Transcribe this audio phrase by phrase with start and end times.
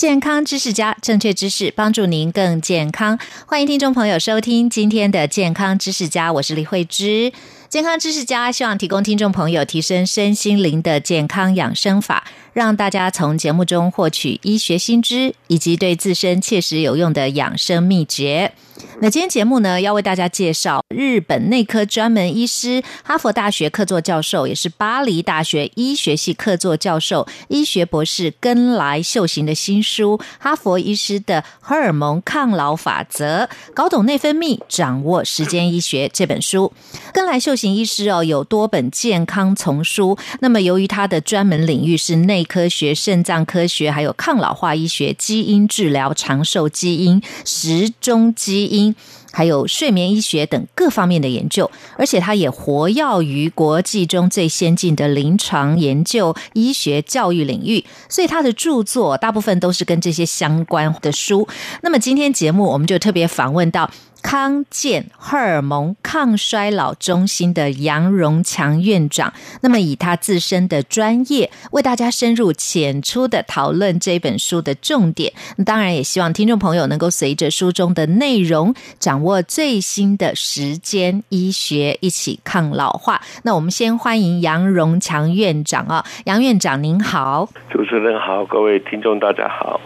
[0.00, 3.18] 健康知识家，正确知识帮助您更健康。
[3.44, 7.30] 欢迎听众朋友收听今天的健康知识家，我是李慧芝。
[7.68, 18.54] 健康知识家希望提供听众朋友提升身心灵的健康养生法，让大家从节目中获取医学新知，以及对自身切实有用的养生秘诀。
[19.02, 36.72] 那今天节目呢，要为大家介绍日本内科专门医师、哈佛大学客座教授，也是巴黎大学医学系客座教授、医学博士根来秀行的新书《哈佛医师的荷尔蒙抗老法则：搞懂内分泌，掌握时间医学》这本书。
[37.12, 40.18] 根来秀行医师哦，有多本健康丛书。
[40.40, 48.69] 那么，由于他的专门领域是内科学、肾脏科学，还有抗老化医学、基因治疗、长寿基因、时钟基因。
[48.70, 48.94] 因
[49.32, 61.46] 还有睡眠医学等各方面的研究，而且他也活跃于国际中最先进的临床研究、医学教育领域，所以他的著作大部分都是跟这些相关的书。
[61.82, 63.90] 那么今天节目我们就特别访问到。
[64.22, 69.32] 康健荷尔蒙抗衰老中心的杨荣强院长，
[69.62, 75.32] 那么以他自身的专业，为大家深入浅出的讨论这本书的重点。
[75.64, 83.20] 当然，也希望听众朋友能够随着书中的内容，掌握最新的时间医学，一起抗老化。
[83.42, 89.80] 那我们先欢迎杨荣强院长啊，杨院长您好，主持人好，各位听众大家好。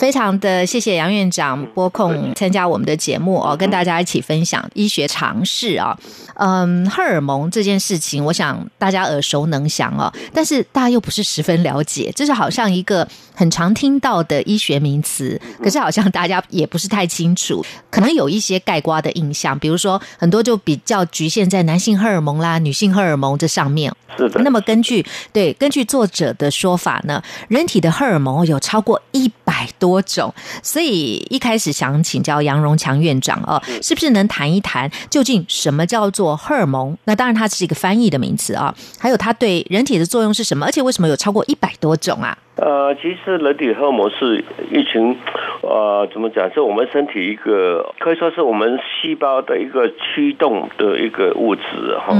[0.00, 5.94] 非常的谢谢杨院长拨空参加我们的节目哦，跟大家一起分享医学常识啊。
[6.36, 23.94] 嗯，荷尔蒙这件事情，我想大家耳熟能详哦，但是大家又不是十分了解，这是好像一个很常听到的医学名词，可是好像大家也不是太清楚，可能有一些盖瓜的印象，比如说很多就比较局限在男性荷尔蒙啦、女性荷尔蒙这上面。
[24.16, 24.40] 是的。
[24.42, 30.30] 那么根据对根据作者的说法呢，人体的荷尔蒙有超过一百多种，
[30.62, 36.94] 所以一开始想请教杨荣强院长哦，是不是能谈一谈究竟什么叫做荷尔蒙？
[37.04, 40.66] 那当然它是一个翻译的名词啊，还有它对人体的作用是什么？
[40.66, 42.36] 而且为什么有超过一百多种啊？
[42.60, 45.16] 呃，其实人体荷尔蒙是一群，
[45.62, 46.52] 呃，怎么讲？
[46.52, 52.14] 是我们身体一个可以说是我们细胞的一个驱动的一个物质哈。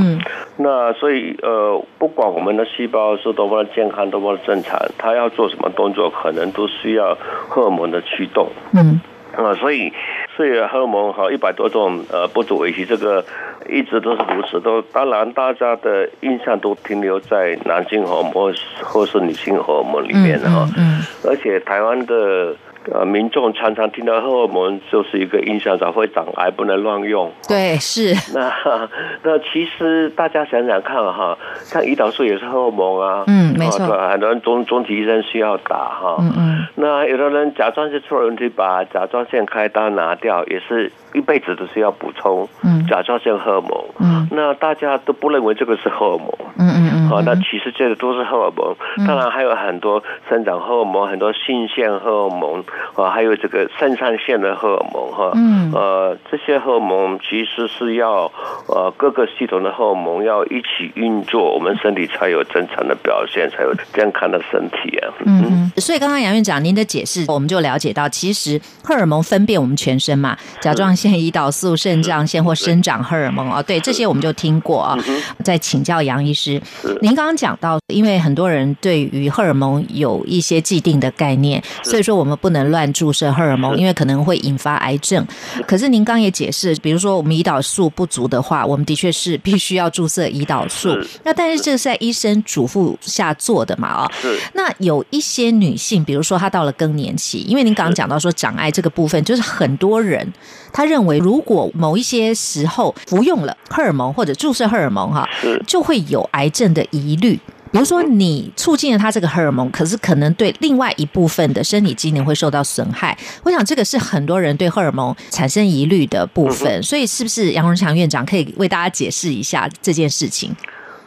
[0.57, 7.15] 那所以呃，不管我们的细胞是多么的健康，多么的正常，它要做什么动作，可能都需要
[7.49, 8.49] 荷尔蒙的驱动。
[8.73, 9.01] 嗯。
[9.37, 9.93] 啊，所以
[10.37, 13.25] 所以荷尔蒙哈一百多种，呃，不足为奇，这个
[13.69, 14.61] 一直都是如此。
[14.61, 20.69] 都当然，大家的印象都停留在男性荷尔蒙或是女性荷尔蒙里面哈。
[20.77, 21.03] 嗯。
[21.25, 22.55] 而且台湾的。
[22.93, 27.31] 呃，民众常常听到荷尔蒙就是一个影响，早会长癌，不能乱用。
[27.49, 28.15] 对，是。
[28.35, 28.53] 那
[29.23, 33.25] 那其实大家想想看哈，像胰岛素也是荷尔蒙啊。
[33.27, 33.87] 嗯，没错。
[34.09, 36.17] 很多人中中体医生需要打哈。
[36.21, 36.67] 嗯嗯。
[36.75, 42.49] 那有的人甲状腺出了问题，把甲状腺开刀拿掉，也是一辈子都是要补充
[42.89, 43.85] 甲状腺荷尔蒙。
[43.99, 44.29] 嗯。
[44.33, 46.29] 那大家都不认为这个是荷尔蒙。
[46.59, 47.11] 嗯嗯嗯。
[47.11, 48.75] 啊，那其实这个都是荷尔蒙。
[49.07, 52.63] 当然还有很多生长荷尔蒙，很多性腺荷尔蒙。
[52.95, 58.31] 啊，还有这个肾上腺的荷尔蒙哈，嗯，呃，这些荷尔蒙其实是要
[58.67, 65.09] 呃各个系统的荷尔蒙要一起运作，我们身体才有正常的表现，才有健康的身体啊。
[65.25, 74.99] 嗯，所以刚刚杨院长您的解释，我们就了解到，其实荷尔蒙分辨我们全身嘛，甲状腺、胰岛素、肾脏腺或生长荷尔蒙哦，对，这些我们就听过啊。
[75.45, 76.61] 再请教杨医师，
[77.03, 82.71] 您刚刚讲到，因为很多人对于荷尔蒙有一些既定的概念，所以说我们不能。
[82.71, 85.27] 乱注射荷尔蒙，因为可能会引发癌症。
[85.67, 90.97] 可是您刚也解释，比如说我们胰岛素不足的话，我们的确是必须要注射胰岛素。
[91.25, 93.89] 那但是这是在医生嘱咐下做的嘛？
[93.89, 94.13] 啊，
[94.53, 100.33] 那有一些女性，比如说她到了更年期，因为您刚刚讲到说长癌这个部分，就是很多人
[100.73, 105.29] 他认为，如果某一些时候服用了荷尔蒙或者注射荷尔蒙，哈，
[105.67, 107.39] 就会有癌症的疑虑。
[107.73, 113.17] 比如说你促进了他这个荷尔蒙，可是可能对另外一部分的生理机能会受到损害。
[113.45, 120.51] 我想这个是很多人对荷尔蒙产生疑虑的部分，所以是不是杨荣强院长可以为大家解释一下这件事情？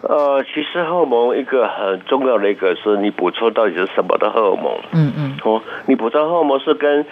[0.04, 4.80] 呃，其实荷尔蒙一个很重要的一个是你补充到底是什么的荷尔蒙？
[4.94, 7.06] 嗯嗯，哦，你补充荷尔蒙是跟。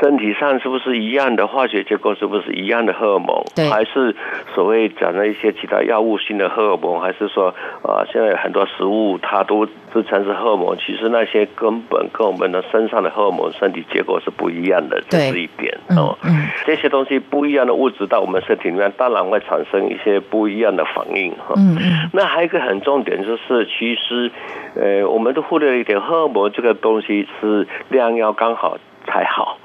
[0.00, 2.14] 身体上是不是一样的化学结构？
[2.14, 3.44] 是不是一样的荷尔蒙？
[3.54, 4.14] 对，还是
[4.54, 7.00] 所谓讲的一些其他药物性的荷尔蒙？
[7.00, 16.16] 还是说，啊，现在很多食物它都自称是荷尔蒙，其实那些根本跟我们的身上的荷尔蒙身体结构是不一样的，这是一点哦。
[16.64, 21.54] 这些东西不一样的物质到我们身体里面，当然会产生一些不一样的反应哈。
[21.56, 22.10] 嗯嗯。
[22.12, 24.30] 那还有一个很重点就是，其实，
[24.74, 28.76] 呃，我们都忽略了一点，荷尔蒙这个东西是量要刚好。
[29.08, 29.58] 才好，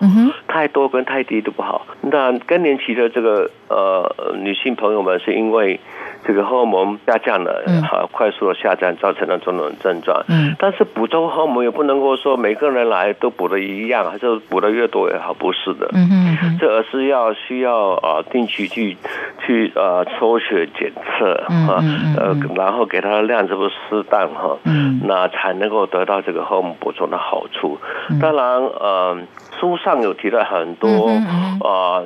[0.47, 1.85] 太多跟太低都不好。
[2.01, 5.79] 那更年期的这个呃女性朋友们，是因为。
[6.25, 10.23] 这个荷尔蒙下降了，哈，快速的下降造成了种种症状。
[10.29, 15.89] 嗯，但是补充荷尔蒙也不能够说每个人来都补的一样，还是补的越多越好，不是的。
[15.93, 16.07] 嗯
[16.41, 18.95] 嗯这而是要需要啊定期去
[19.45, 21.83] 去呃抽血检测哈，
[22.17, 27.77] 呃，然后给他的量是不是适当哈，嗯，那才能够得到这个荷尔蒙补充的好处。
[28.21, 29.17] 当然，呃，
[29.59, 31.09] 书上有提到很多
[31.67, 32.03] 啊，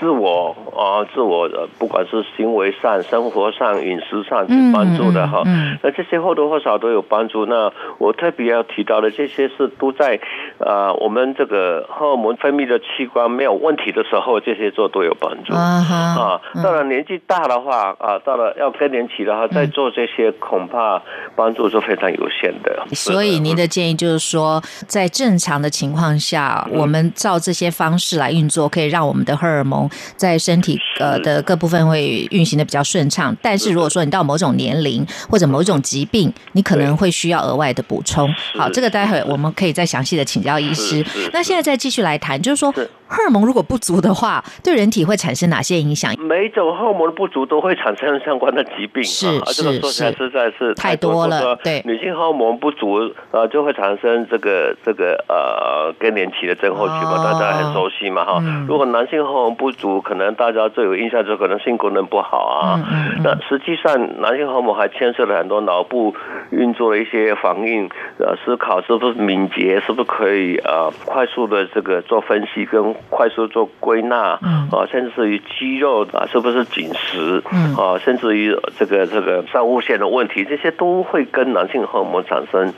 [0.00, 3.51] 自我啊，自我的不管是行为上、生活。
[3.52, 5.42] 上饮食上去帮助的哈，
[5.82, 7.46] 那这些或多或少都有帮助。
[7.46, 10.18] 那我特别要提到的这些是都在
[10.58, 16.40] 啊，我们这个荷尔蒙分泌的器官没有问题的时候，这些做都有帮助啊。
[16.62, 21.02] 到了年纪大的话啊，到了要更年期的话，再做这些恐怕
[21.36, 22.84] 帮助是非常有限的。
[22.92, 33.34] 所以您的建议就是说，在正常的情况下，我们照这些方式来运作，可以让我们的荷尔蒙在身体呃的各部分会运行的比较顺畅。
[33.42, 38.32] 但是如果说你到某种年龄或者某种疾病，你可能会需要额外的补充。
[38.56, 41.04] 好，这个待会我们可以再详细的请教医师。
[41.32, 42.72] 那现在再继续来谈，就是说。
[43.14, 46.14] 荷尔蒙如果不足的话，对人体会产生哪些影响？
[46.18, 49.04] 每种荷尔蒙的不足都会产生相关的疾病。
[49.04, 51.54] 是这个说起来实在是太多了。
[51.56, 58.42] 对，女性荷尔蒙不足呃，就会产生这个这个呃更年期的症候群嘛，大家很熟悉嘛哈。
[58.66, 62.80] 如果男性荷尔蒙不足，可能大家最有印象就可能性功能不好啊。
[63.22, 66.14] 那实际上，男性荷尔蒙还牵涉了很多脑部
[66.50, 67.88] 运作的一些反应，
[68.18, 72.94] 呃，思考是不是敏捷，是不是可以呃快速的这个做分析跟。
[73.10, 74.16] 快速做归纳，
[74.70, 77.42] 啊，甚至于肌肉啊，是不是紧实，
[77.78, 82.72] 啊，甚至于这个这个上物线的问题，这些都会跟男性荷尔蒙产生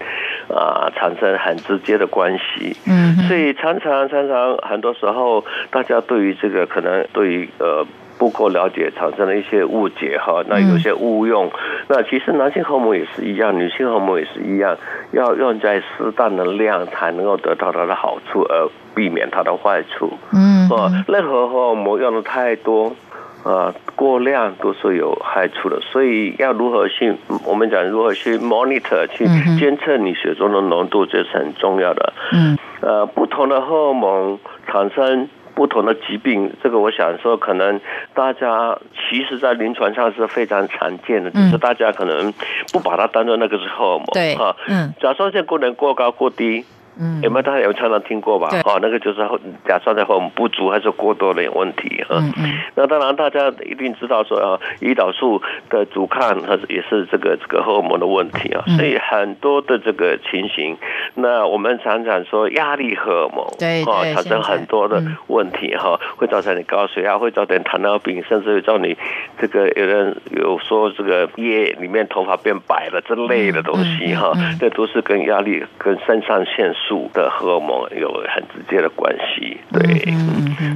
[0.49, 2.77] 啊，产生很直接的关系。
[2.87, 7.87] 嗯，所以常常常常很多时候，大家对于这个可能对于呃。
[8.25, 10.43] 不够了解，产生了一些误解哈。
[10.49, 11.51] 那有些误用，
[11.89, 14.75] 那其实男性荷尔蒙也是一样，女性荷尔蒙也是一样，
[15.13, 20.11] 要用在适当的量，才能够得到它的好处，而避免它的坏处。
[20.33, 22.97] 嗯，啊，任何荷尔蒙用的太多，
[23.45, 25.79] 啊，过量都是有害处的。
[25.83, 29.27] 所以要如何去，我们讲如何去 monitor，去
[29.59, 32.15] 监测你血中的浓度，这是很重要的。
[32.33, 35.29] 嗯，呃，不同的荷尔蒙产生。
[35.55, 37.81] 不同的疾病，这个我想说，可能
[38.13, 42.33] 大家其实，在临床上是非常常见的，只是大家可能
[42.73, 46.65] 不把它当做那个是荷尔蒙，对哈，嗯，甲状腺功能过高过低。
[46.99, 48.49] 嗯，有没有大家有常常听过吧？
[48.65, 49.19] 哦，那个就是
[49.67, 52.17] 甲状腺荷尔蒙不足还是过多的问题哈。
[52.19, 52.53] 嗯嗯。
[52.77, 58.63] 那当然，大家一定知道说啊，胰岛素的阻抗它也是这个这个荷尔蒙的问题啊。
[58.77, 60.77] 所以很多的这个情形，
[61.15, 68.97] 那我们常常说压力荷尔蒙，对对，产生很多的问题哈，会造成你高血压，会造成糖尿病，甚至会造你
[69.41, 76.84] 这个有人有说这个夜里面头发变白了之类的东西哈，这都是跟压力跟肾上腺素。
[76.87, 80.05] 素的荷尔蒙有很直接的关系，对，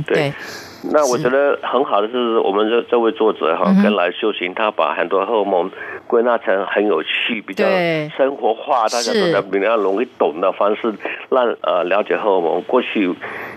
[0.07, 0.33] 对。
[0.93, 5.71] 那我觉得很好的是，我们这这位作者哈，跟来修行，他把很多荷尔蒙
[6.07, 7.65] 归纳成很有趣、比较
[8.17, 10.95] 生活化，大家都在比较容易懂的方式，
[11.31, 12.63] 让呃了解荷尔蒙。
[12.63, 13.13] 过去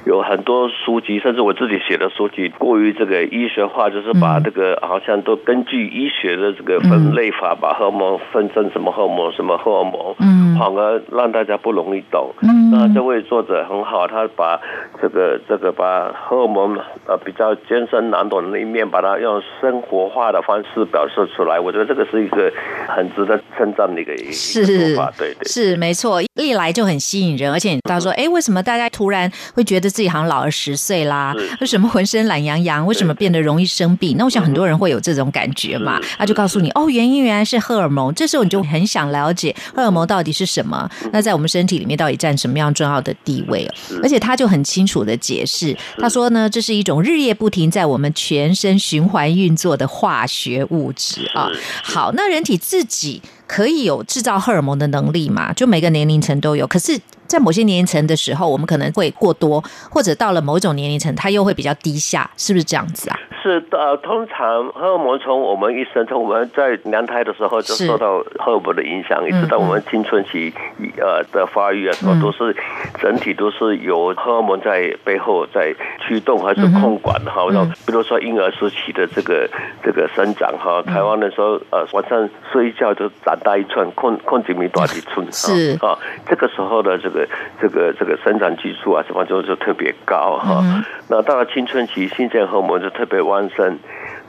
[0.06, 12.32] 有很多书籍，甚至我自己写的书籍，过于这个医学化，就是把这个好像都根据医学的这个分类法，把荷尔蒙分成什么荷尔蒙、什么荷尔蒙，嗯，反而让大家不容易懂。
[12.42, 14.60] 嗯，那这位作者很好，他把
[15.02, 16.80] 这个这个把荷尔蒙。
[17.08, 22.50] 呃，比较艰深难懂的那一面，把它用生活化的方式表示出来，我觉得这个是一个
[22.88, 32.86] 很值得称赞的一个是法，对对，是没错，历来就很吸引人，而且他说，哎，为什么大家突然会觉得自己好像老了十岁啦，为什么浑身懒洋洋？
[32.86, 34.16] 为什么变得容易生病？
[34.16, 38.14] 那我想很多人会有这种感觉嘛，他就告诉你哦，原因原来是荷尔蒙。
[38.14, 43.66] 这时候你就很想了解荷尔蒙到底是什么，那在我们身体里面到底占什么样重要的地位？
[44.04, 51.50] 而且他就很清楚的解释，他说呢，这是一种日夜不停在我们全身循环运作的化学物质啊。
[51.82, 53.22] 好，那人体自己。
[53.52, 55.52] 可以有制造荷尔蒙的能力嘛？
[55.52, 56.98] 就每个年龄层都有，可是。
[57.32, 63.18] 在某些年龄层的时候，我们可能会过多，或者到了某一种年龄层，它又会比较低下，是不是这样子啊？
[63.42, 70.54] 是的，通常荷尔蒙从我们一生，从我们在娘胎的时候就受到荷尔蒙的影响，一直到我们青春期
[70.98, 72.54] 呃的发育啊，什么都是
[73.02, 75.74] 整体都是由荷尔蒙在背后在
[76.06, 77.48] 驱动还是控管哈。
[77.50, 79.50] 然后比如说婴儿时期的这个
[79.82, 87.28] 这个生长哈，台湾的时候呃晚上睡一觉就长大一寸，控控几米多几寸是啊，这个时候的这个。
[87.62, 90.64] 这个这个生长激素啊，什么就就特别高哈。
[91.10, 93.78] 那到了青春期，性腺荷尔蒙就特别旺盛，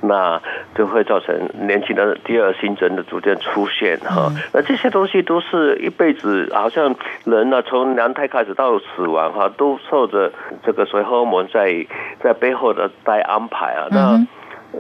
[0.03, 0.39] 那
[0.75, 4.31] 就会造成年轻的第二性征的逐渐出现哈。
[4.53, 10.31] 那这些东西都是一辈子，好像人呢从娘胎开始到死亡哈，都受着
[10.63, 11.87] 这个所谓荷尔蒙在
[12.23, 13.89] 在背后的在安排啊。
[13.91, 14.21] 那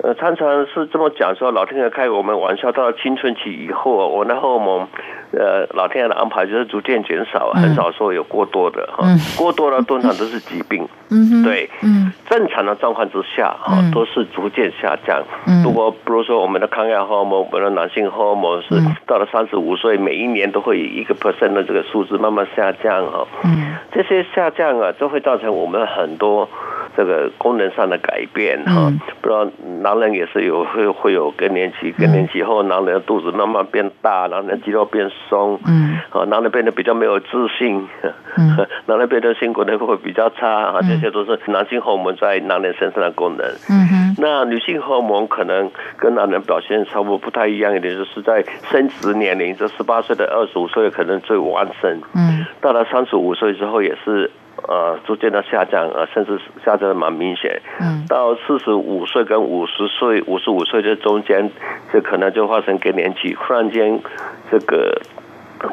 [0.02, 4.88] 呃，常常是这么讲说，老天爷开我们玩笑，到了青春期以后，我那荷尔蒙。
[5.34, 9.02] 呃，老天爷的安排就是逐渐减少，很少说有过多的哈，
[9.38, 10.86] 过多的通常都是疾病。
[11.10, 11.42] 嗯。
[11.42, 15.22] 对，嗯，正常的状况之下哈，都是逐渐下降。
[15.46, 18.74] 嗯，如果比如说我们的抗压荷尔蒙，我们的男性荷尔蒙是
[19.06, 23.26] 到了三十五岁，每一年都会以一个 percent 的这个数字慢慢下降哈。
[23.44, 26.46] 嗯，这些下降啊，就会造成我们很多
[26.96, 28.92] 这个功能上的改变哈。
[29.20, 29.46] 不知道
[29.82, 35.02] 男人也是有会会有更年期，更年期后男人的肚子慢慢变大，男人肌肉变。
[35.28, 37.88] 松，嗯，啊，男人变得比较没有自信，
[38.36, 54.30] 嗯， 男人变得性功能会比较差啊，这些都是男性荷尔蒙在男人身上的功能，嗯哼，那女性荷尔蒙可能跟男人表现差不多不太一样一点，就是在生殖年龄，这十八岁的二十五岁可能最旺盛，嗯，到了三十五岁之后也是。
[54.68, 57.60] 呃，逐渐的下降，呃，甚至下降的蛮明显。
[57.80, 61.50] 嗯，到四十五岁跟五十岁、五十五岁这中间，
[61.92, 64.00] 这可能就发生更年期，忽然间
[64.50, 65.00] 这个。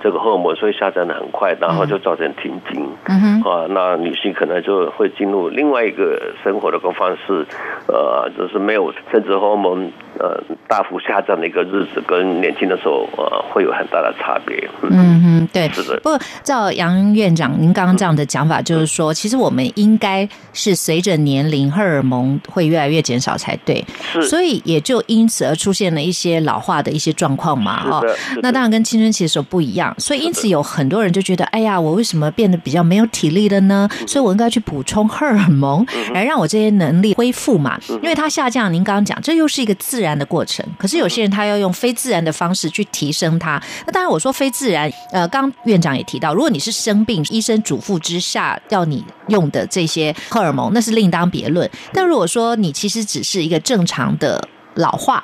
[0.03, 7.43] 这个荷尔蒙所以下降的很快，然后就造成停经，嗯啊，那女性可能就会进入另外一个生活的个方式，
[7.88, 14.69] 呃，就是没有甚至荷尔蒙呃大幅下降的一个日子，跟年轻的时候呃会有很大的差别。
[14.83, 15.97] 嗯哼，对，是的。
[16.01, 23.83] 不过照杨院长您刚刚这样的讲法，就是说，其实我们应该是随着年龄荷尔蒙会越来越减少才对，
[24.13, 28.01] 是，所以也就因此而出现了一些老化的一些状况嘛，哈。
[28.41, 29.95] 那当然跟青春期的时候不一样。
[29.97, 33.88] 所以，因此有很多人就觉得，哎呀，我为什么变得比较没有体力了呢？
[34.07, 37.79] 所以我应该去补充荷尔蒙，来让我这些能力恢复嘛。
[38.01, 40.66] 因为它下降，您刚刚讲，这又是一个自然的过程。
[40.78, 43.62] 可是有些人他要用非自然的方式去提升它。
[43.86, 51.70] 那当然，我说非自然，呃，刚院长也提到，如果你是生病，医生嘱咐之下要你用的这些荷尔蒙，那是另当别论。
[51.94, 54.48] 但如果说你其实只是一个正常的。
[54.75, 55.22] 老化，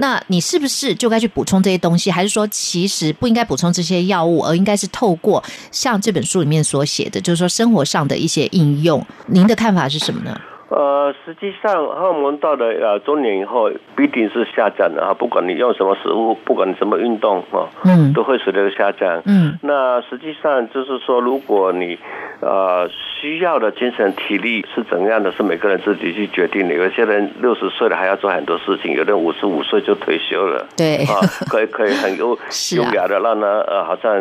[0.00, 2.10] 那你是不是就该去补充这些东西？
[2.10, 9.06] 还是说其实不应该补充这些药物，而应该是透过像这本书里面所写的，就是说生活上的一些应用？
[9.26, 10.40] 您的看法是什么呢？
[10.70, 15.14] 呃，实际上荷尔蒙到了呃中年以后，必定是下降的啊！
[15.14, 19.22] 不管你用什么食物，不管你什么运动哈，嗯，都会随着下降。
[19.24, 21.98] 嗯，那实际上就是说，如果你
[22.42, 26.74] 呃需要的精神体力是怎样的，是每个人自己去决定的。
[26.74, 30.66] 有些人六十岁了还要做很多事情，有的人五十五岁就退休了。
[30.76, 31.16] 对，啊，
[31.48, 32.38] 可以可以很优
[32.76, 34.12] 优雅的让他呃好像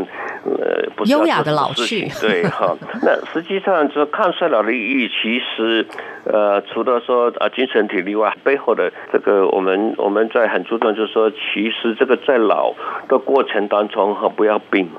[0.46, 2.08] 呃不优雅的老去。
[2.22, 2.74] 对哈，
[3.04, 5.86] 那实际上就抗衰老的意义其实。
[6.30, 12.74] 呃，呃除了说啊精神体力外，背后的这个我们我们在很注重，就是说，其实这个在老
[13.10, 14.90] 的过程当中哈，不要病，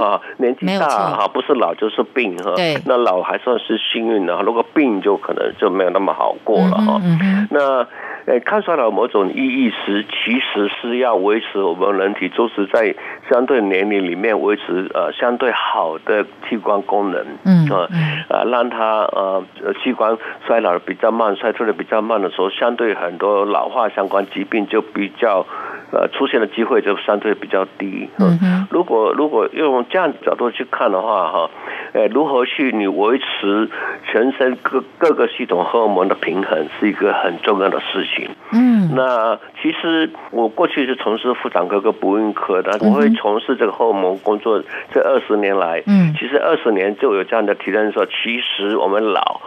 [0.00, 2.52] 啊，年纪大哈，不是老就是病哈。
[2.56, 7.00] 对，那老还算是幸运的，如果病就可能就没有那么好过了哈。
[7.02, 7.86] 嗯那。
[8.26, 12.94] 呃，抗衰老某种意义是，其实是要维持我们人体就是在
[13.30, 17.88] 相对年龄里面维持呃相对好的器官功能，嗯啊
[18.28, 19.42] 啊，让它呃
[19.82, 25.46] 器官衰老的比较慢，衰退的比较慢的时候，相对很多老化相关疾病就比较
[25.90, 28.10] 呃出现的机会就相对比较低。
[28.18, 31.50] 嗯如果如果用这样角度去看的话，哈。
[31.94, 33.70] 呃，如何去你维持
[34.04, 38.28] 全身各各个系统荷尔蒙的平衡，是一个很重要的事情。
[38.52, 44.62] 嗯，那其实我过去是从事妇产科跟不孕科的，我会从事这个荷尔蒙工作
[44.92, 49.40] 这二十年来，嗯，其实二十年就有这样的体验说，其实我们老。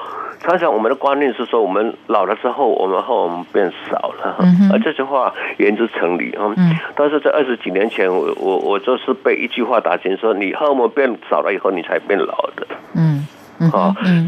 [0.44, 4.38] 常常我们的观念是说，我们老了之后，我们荷尔蒙变少了，
[4.74, 6.54] 而这句话言之成理啊。
[6.96, 12.66] 但是在二十几年前，我我我就是被一句话打醒，说你荷尔蒙变少了以后，你才变老的。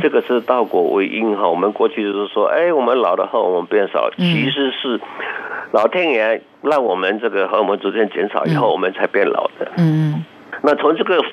[0.02, 1.50] 这个是倒果为因哈。
[1.50, 5.02] 我们过去就是说，哎，我们老了后我们变少，其实是
[5.72, 9.72] 老天爷让我们这个荷尔蒙逐渐减少以后，我们才变老的。
[9.78, 10.24] 嗯，
[10.62, 11.24] 那从这个。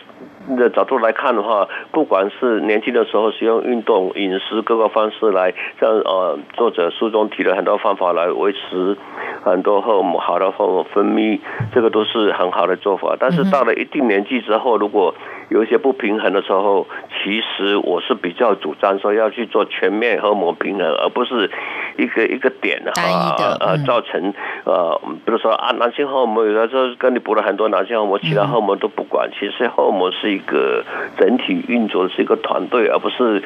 [0.56, 8.96] 的角度来看的话，不管是年轻的时候使用运动、饮食各个方式来，像呃作者书中提了很多方法来维持
[9.42, 11.40] 很多荷尔蒙好的荷尔蒙分泌，
[11.72, 13.16] 这个都是很好的做法。
[13.18, 15.14] 但是到了一定年纪之后，如果
[15.48, 16.86] 有一些不平衡的时候，
[17.22, 21.50] 其实我是比较主张说要去做全面荷尔蒙平衡，而不是
[21.96, 24.32] 一个一个点的啊呃造成
[24.64, 29.30] 呃比如说啊男性荷尔蒙有的时候跟你补了很多男性荷尔蒙，其他荷尔蒙都不管。
[29.32, 30.84] 其实荷尔蒙是一个
[31.16, 33.42] 整体运作是一个团队，而不是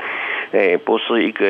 [0.55, 1.45] 诶不是一个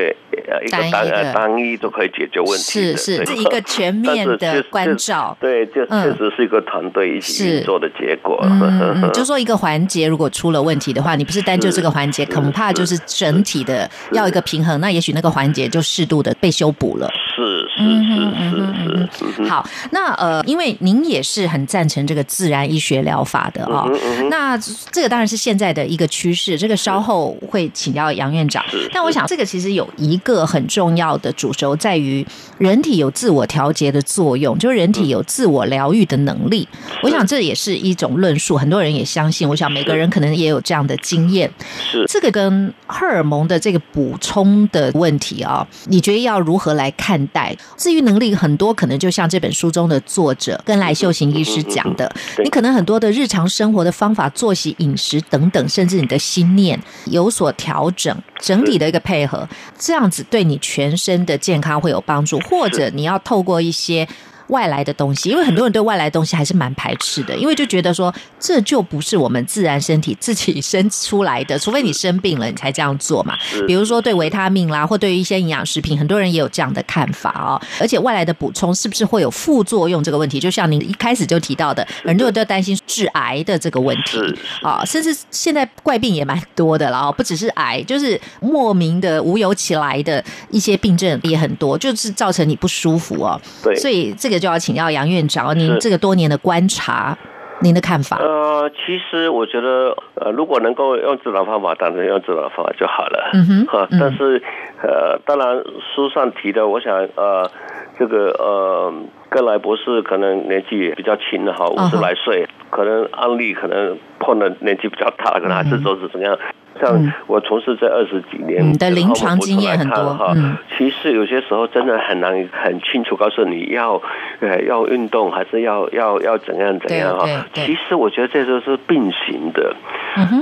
[0.49, 5.37] 呃一个单单一都可以解决问题是是是一个全面的关照。
[5.41, 8.39] 对，就确实是一个团队一起运作的结果。
[8.43, 10.25] 嗯， 就说一个环节如果。
[10.35, 14.81] 出了问题的话，你不是单就这个环节，恐怕就是整体的要一个平衡。
[14.81, 17.09] 那也许那个环节就适度的被修补了。
[17.37, 19.49] 是是是是是。
[19.49, 23.89] 好，那呃，因为您也是很赞成这个自然医学疗法的啊。
[24.29, 24.59] 那
[24.93, 26.59] 这个当然是现在的一个趋势。
[26.59, 28.63] 这个稍后会请教杨院长。
[28.93, 32.27] 但我想，这个其实有一个很重要的主轴，在于
[32.59, 36.69] 人体有自我调节的作用，就是人体有自我疗愈的能力。
[37.03, 39.49] 我想这也是一种论述，很多人也相信。
[39.49, 40.35] 我想每个人可能。
[40.35, 41.49] 也有这样的经验，
[41.93, 47.57] 是这个跟荷尔蒙的这个补充的问题啊，你觉得要如何来看待？
[47.77, 52.11] 自愈能力很多，可能就像这本书中的作者跟来秀行医师讲的，
[52.43, 64.07] 你可能很多的日常生活的方法、作息、饮食等等，甚至你的心念有所调整，整体的一个配合，这样子对你全身的健康会有帮助，或者你要透过一些。
[64.49, 73.37] 外来的东西，因为很多人对外来的东西还是蛮排斥的，因为就觉得说这就不是我们自然身体自己生出来的， 除非你生病了你才这样做嘛。
[73.67, 77.61] 比如说对维他命啦，或对于一些营养食品，很多人也有这样的看法哦。
[77.81, 84.19] 而且外来的补充是不是会有副作用这个问题，就像您一开始就提到的，很多人都担心致癌的这个问题
[84.63, 93.41] 啊，甚至现在怪病也蛮多的了哦，不只是癌，就是莫名的无由起来的一些病症也很多，就是造成你不舒服哦。
[93.63, 94.34] 对，所以这个。
[94.39, 97.17] 就要请教杨院长，您这个多年的观察，
[97.61, 98.19] 您的看法？
[98.19, 103.31] 呃，其实我觉得，呃，如果能够用自然方法，当然用自然方法就好了。
[103.33, 104.43] 嗯哼，哈，但是，
[104.83, 105.63] 呃，当然
[105.95, 107.51] 书上提的，我想，呃，
[107.99, 108.93] 这个，呃，
[109.29, 116.37] 格莱博士可能年纪比较轻的哈，五十来岁，可能案例可能碰的年纪比较大，可能还是说是怎么样。
[116.81, 120.35] 像我从事这二十几年，的临床经验很多哈。
[120.77, 124.01] 其实有些时候真的很难很清楚告诉你要，
[124.41, 127.27] 呃，要运动还是要要要怎样怎样哈。
[127.53, 129.75] 其实我觉得这都是并行的，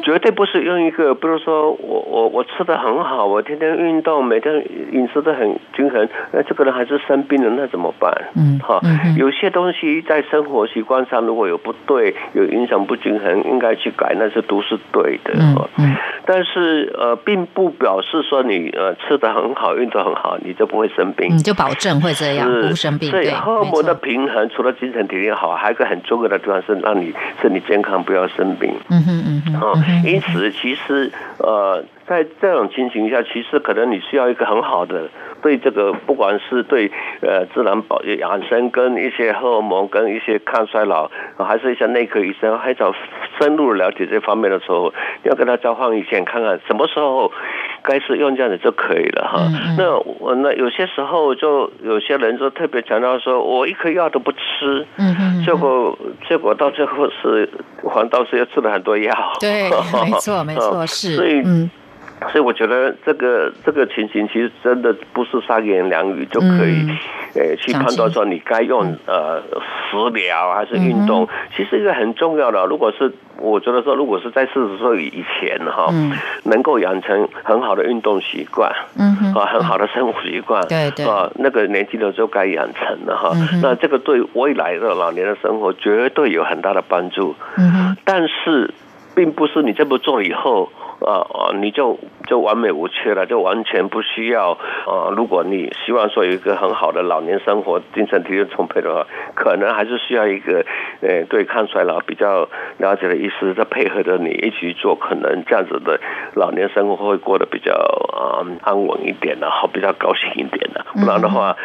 [0.03, 4.55] 绝对不是用一个，不是说我我我吃的很好，我天天运动，每天
[4.93, 8.11] 饮食都很均衡，那这个人还是生病了，那怎么办？
[8.35, 8.81] 嗯，哈，
[9.19, 15.35] 有些东西在生活习惯上如果有不对，有影响不均衡，应该去改，那是都是对的。
[15.77, 15.95] 嗯。
[16.27, 21.35] 但是呃，并不表示说你呃吃的很好，运动很好，你就不会生病。
[21.35, 23.11] 你就保证会这样不生病。
[23.11, 28.75] 所以荷尔蒙的平衡，除了精神体力好，还有一个很重要的地方是让你身体健康，不要生病。
[28.89, 29.73] 嗯哼嗯哼。
[29.73, 31.85] 啊，因此其实呃。
[32.13, 35.09] 在这种情形下，其实可能你需要一个很好的
[35.41, 36.91] 对这个，不管是对
[37.23, 42.95] 呃自然保养生跟一些荷尔蒙跟一些抗衰老，还是一些内科医生，还找
[43.41, 47.33] 深入了解这方面的时候，要跟他交换意见，看看什么时候
[47.83, 49.41] 该是用这样子就可以了哈。
[49.79, 55.99] 那我那有些时候就有些人就特别强调说，我一颗药都不吃，嗯结果
[56.29, 57.49] 结果到最后是
[57.95, 59.13] 反倒是又吃了很多药。
[59.41, 59.71] 对，
[60.05, 61.71] 没错没错 是，所以嗯。
[62.33, 66.89] 所以我觉得这个这个情形其实真的不是三言两语就可以，
[67.35, 71.29] 呃，去判断说你该用呃食疗还是运动。
[71.55, 75.93] 其实一个很重要的，如果是我觉得说，如果是在四十岁以前哈，
[76.45, 83.33] 能够养成很好的运动习惯，嗯啊，很好的生活习惯，对对啊，那个年纪的时候该养成了哈。
[83.63, 87.35] 那这个对未来的老年的生活绝对有很大的帮助。
[87.59, 88.73] 嗯但是
[89.15, 90.73] 并不是你这么做以后。
[91.05, 95.11] 啊啊，你就就完美无缺了，就完全不需要啊。
[95.17, 100.65] 如果你希望说有一个很好的老年生活，精神体力充沛的话，可能还是需要一个
[101.01, 106.01] 呃对抗衰老比较了解的医师在配合着你一起做，可能这样子的
[106.35, 110.85] 老年生活会过得比较啊安稳一点的，好比较高兴一点的。
[110.95, 111.57] 不然的话，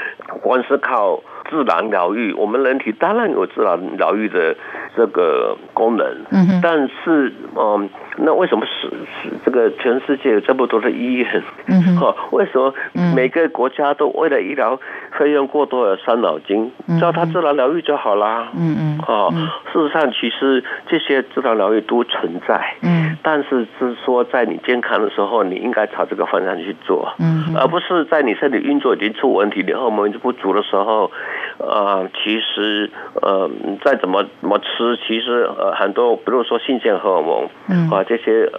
[0.41, 1.21] 光是靠。
[1.49, 4.55] 自然疗愈，我们人体当然有自然疗愈的
[4.95, 11.43] 这个功能，嗯但是，嗯，那为什么是是这个全世界有这么多的医院？
[11.67, 12.73] 嗯哈，为什么
[13.15, 14.79] 每个国家都为了医疗
[15.17, 16.71] 费用过多而伤脑筋？
[16.99, 18.49] 叫他自然疗愈就好啦。
[18.57, 19.29] 嗯嗯，哈，
[19.71, 22.75] 事实上，其实这些自然疗愈都存在。
[22.81, 27.13] 嗯，但是是说，在你健康的时候，你应该朝这个方向去做。
[27.19, 31.11] 嗯，而不是在你身体运作已经出问题，你荷尔蒙不足的时候。
[31.59, 32.89] 呃，其实
[33.21, 33.49] 呃，
[33.83, 38.51] 再怎么怎么吃，其实呃，很多，比如说性腺荷尔蒙，嗯，啊，这些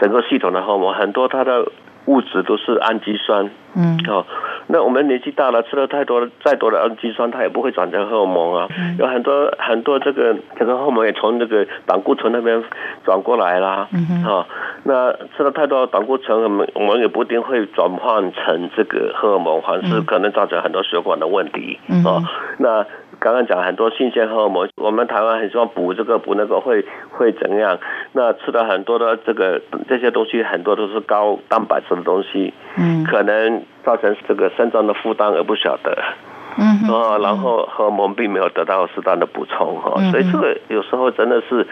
[0.00, 1.66] 整个系统的荷尔蒙，很多它的
[2.06, 4.26] 物质都是氨基酸，嗯，哦，
[4.66, 12.62] 那我们年纪大了，吃了太多再多的氨基酸，它也不会转成荷尔蒙啊，有很多很多这个这个荷尔蒙也从那个胆固醇那边
[13.04, 14.46] 转过来啦，嗯啊，
[14.82, 22.18] 那吃了太多胆固醇，我们我们也不一定会转换成这个荷尔蒙，反是可能造成很多血管的问题，啊。
[22.58, 22.84] 那
[23.20, 27.78] 刚刚讲很多新鲜荷尔蒙，我们台湾很希望补这个补那个，会会怎样？
[28.12, 35.96] 那吃了很多的这个这些东西，很多都是高蛋白质的东西，嗯，可能造成这个肾脏的负担而不晓得，
[36.58, 41.66] 嗯，啊，然后荷尔蒙并没有得到适当的补充哈，所以这个有时候真的是。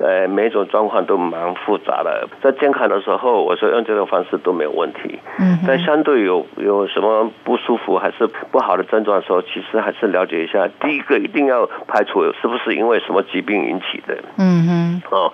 [0.00, 5.18] 呃，每种状况都蛮复杂的，在健康的时候，我说用这种方式都没有问题。
[5.40, 10.68] 嗯，但相对有有什么不舒服还是不好的症状的时候，其实还是了解一下。
[10.80, 14.16] 第一个一定要排除是不是因为什么疾病引起的。
[14.36, 15.32] 嗯哼，哦，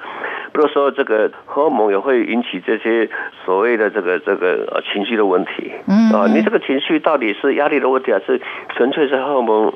[0.54, 3.08] 比如说这个荷尔蒙也会引起这些
[3.44, 5.70] 所谓的这个这个呃情绪的问题。
[5.86, 8.40] 嗯，啊，你这个情绪到底是压力的问题，还是
[8.74, 9.72] 纯粹是荷尔蒙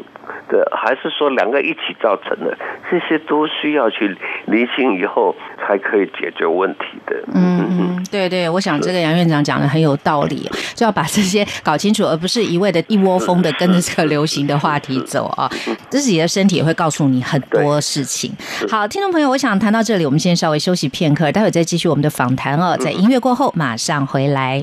[0.49, 2.57] 的，还是说两个一起造成的？
[2.91, 4.89] 这些都需要去理清。
[4.89, 7.15] 以后才可以解决问题的。
[7.35, 15.49] 嗯嗯，对对，我想这个杨院长讲的很有道理，就要把这些搞清楚，而不是一味的一窝蜂的跟着这个流行的话题走啊。
[15.91, 18.33] 自己的身体也会告诉你很多事情。
[18.69, 22.77] 好，听众朋友，我想谈到这里，我们先稍微休息片刻，待会再继续我们的访谈哦。
[22.77, 24.63] 在音乐过后，马上回来。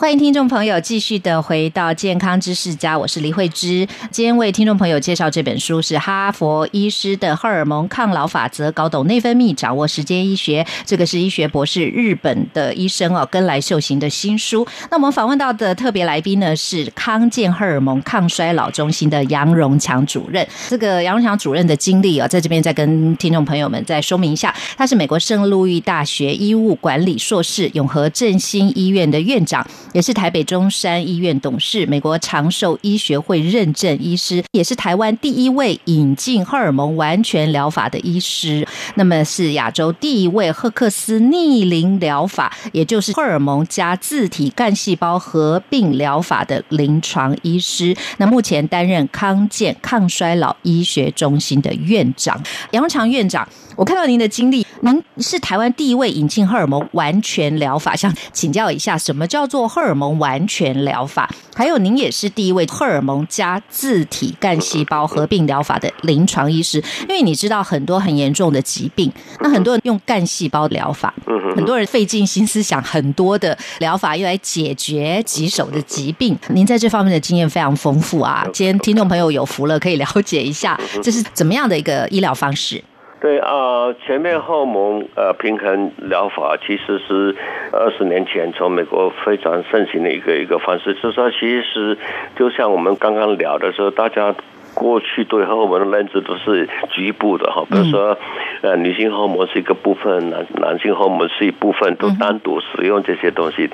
[0.00, 3.86] 欢迎听众朋友继续的回到健康知识家，我是李慧芝。
[4.10, 10.66] 今天为听众朋友介绍这本书是哈佛医师的荷尔蒙抗老法则，搞懂内分泌，掌握时间医学。
[10.86, 14.66] 这个是医学博士日本的医生哦，根来秀行的新书。
[14.90, 20.48] 那我们访问到的特别来宾呢是康健荷尔蒙抗衰老中心的杨荣强主任。
[20.70, 24.54] 这个杨荣强主任的经历啊，在这边再跟听众朋友们再说明一下。
[24.78, 29.62] 他是美国圣路易大学医务管理硕士，永和振兴医院的院长。
[29.92, 38.66] 也是台北中山医院董事，美国长寿医学会认证医师，也是台湾第一位引进荷尔蒙完全疗法的医师。
[38.94, 47.96] 那么是亚洲第一位赫克斯逆龄疗法，也就是荷尔蒙加自体干细胞合并疗法的临床医师。
[48.18, 53.48] 那目前担任康健抗衰老医学中心的院长，杨长院长。
[53.80, 61.30] 我看到您的经历，您是台湾第一位引进荷尔蒙完全疗法，想请教一下，什么叫做荷尔蒙完全疗法？
[61.56, 66.76] 还有，您也是第一位荷尔蒙加自体干细胞合并疗法的临床医师。
[67.08, 71.14] 因为你知道很多很严重的疾病，那很多人用干细胞疗法，
[71.56, 76.38] 很多人费尽心思想很多的疗法，用来解决棘手的疾病。
[76.50, 78.46] 您在这方面的经验非常丰富啊！
[78.52, 82.84] 今天听众朋友有福了，可以了解一下这是怎么样的一个医疗方式。
[83.20, 87.36] 对啊，前面荷尔蒙呃平衡疗法其实是
[87.70, 91.98] 二十年前从美国非常盛行的一个一个方式，就是说其实
[92.36, 94.34] 就像我们刚刚聊的时候，大家
[94.72, 98.16] 过去对荷尔蒙的认知都是局部的哈，比如说
[98.62, 103.68] 呃女性荷尔蒙是一个部分，男男性荷尔蒙是一部分，都单独使用这些东西。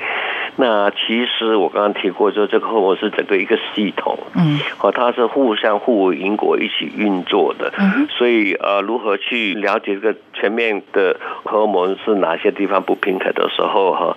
[0.56, 14.16] 那其实我刚刚提过，就这个荷尔蒙是整个一个系统，嗯，和它是互相互为因果一起运作的，嗯，所以呃，如何去了解这个全面的荷尔蒙是哪些地方不平衡的时候，哈，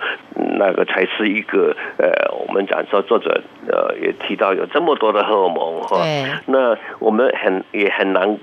[0.58, 2.08] 那个才是一个呃，
[2.47, 5.97] 我们讲说作者呃也提到有这么多的荷尔蒙哈，
[6.45, 8.38] 那我们很也很难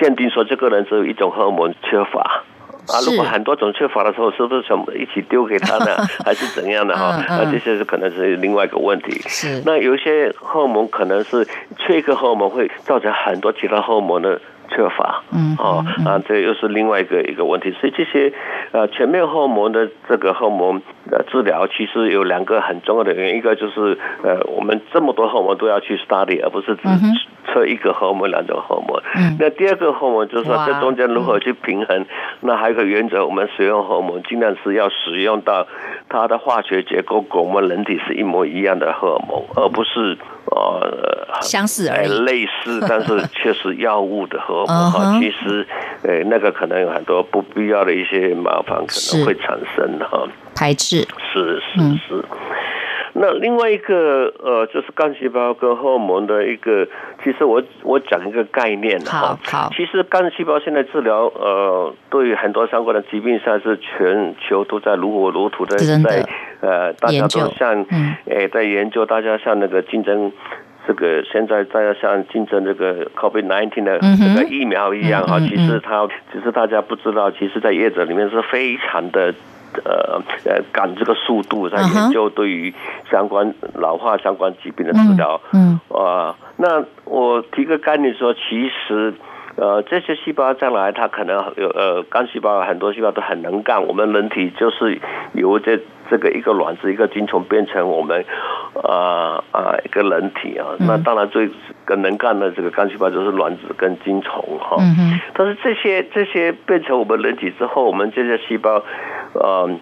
[0.00, 2.42] 限定说这个人只有一种荷尔蒙缺乏。
[2.90, 5.96] 啊，如果很多种缺乏的时候，是不是全部一起丢给他呢？
[6.24, 7.22] 还是怎样的哈？
[7.28, 9.20] 那这些是可能是另外一个问题。
[9.26, 11.46] 是，那有一些荷尔蒙可能是
[11.78, 14.40] 缺一个荷尔蒙会造成很多其他荷尔蒙的。
[14.70, 17.70] 缺乏，嗯，哦，啊，这又是另外一个一个问题。
[17.72, 18.32] 所以这些，
[18.72, 20.80] 呃，全面荷尔蒙的这个荷尔蒙
[21.10, 26.82] 的治疗，其实有两个很重要的原因，一个就是，呃，我们这么多荷尔蒙都要去 study，而不是只
[27.52, 29.36] 测一个荷尔蒙、两种荷尔蒙。
[29.38, 32.06] 那第二个荷尔蒙就是说，这中间如何去平衡？
[32.40, 35.66] 那还有一个原则，我们使用荷尔蒙尽量是要使用到
[36.08, 40.16] 它的化学结构跟我们人体是一模一样的荷尔蒙，而不是。
[40.50, 45.18] 呃，相似而已，类似， 但是却是药物的荷尔蒙哈。
[45.20, 45.66] 其实，
[46.02, 50.26] 呃，那个可能有很多不必要的一些麻烦可能会产生哈。
[50.54, 52.24] 排斥是是是。
[53.12, 56.86] 那另外一个呃，就是干细胞跟荷尔蒙的一个，
[57.24, 59.36] 其实我我讲一个概念哈。
[59.44, 66.24] 好，其实干细胞现在治疗呃，对于很多相关的疾病，现在是全球都在如火如荼的在
[66.60, 67.84] 呃，大家都像
[68.26, 70.30] 诶在研究，大家像那个竞争
[70.86, 75.40] 这个现在大家像竞争这个 COVID nineteen 的这个疫苗一样哈。
[75.40, 79.34] 其实它其实大家不知道，其实在业者里面是非常的。
[79.84, 82.74] 呃呃，赶这个速度在研究对于
[83.10, 89.14] 相关老化相关疾病的治疗，嗯啊，那我提个概念说，其实
[89.56, 95.00] 呃这些细胞将来它可能有呃干细胞很多细胞都很能干，我们人体就是
[95.34, 95.78] 由这
[96.10, 98.24] 这个一个卵子一个精虫变成我们
[98.82, 101.48] 啊啊一个人体啊，那当然最
[101.84, 104.76] 更能干的这个干细胞就是卵子跟精虫哈，
[105.34, 108.82] 但是这些这些变成我们人体之后，我们这些细胞。
[109.34, 109.78] 嗯，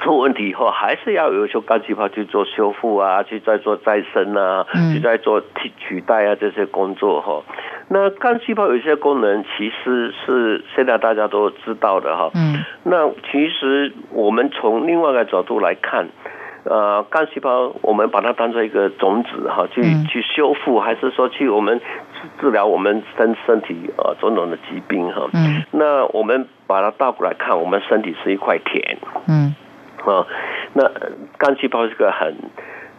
[0.00, 7.42] 出问题以后还是要有些干细胞去做修复啊，去再做再生啊，去再做替取代啊这些工作哈。
[7.88, 12.30] 那干细胞有一些功能其实是现在大家都知道的哈。
[12.34, 12.64] 嗯。
[12.84, 16.08] 那其实我们从另外一个角度来看，
[16.64, 21.80] 呃，干细胞我们把它当做一个种子哈，去去修复，还是说去我们
[22.40, 25.28] 治疗我们身身体呃种种的疾病哈。
[25.32, 25.64] 嗯。
[25.72, 26.46] 那我们。
[26.68, 29.54] 把它倒过来看，我们身体是一块田，嗯，
[30.04, 30.26] 啊，
[30.74, 30.82] 那
[31.38, 32.36] 肝细胞是个很。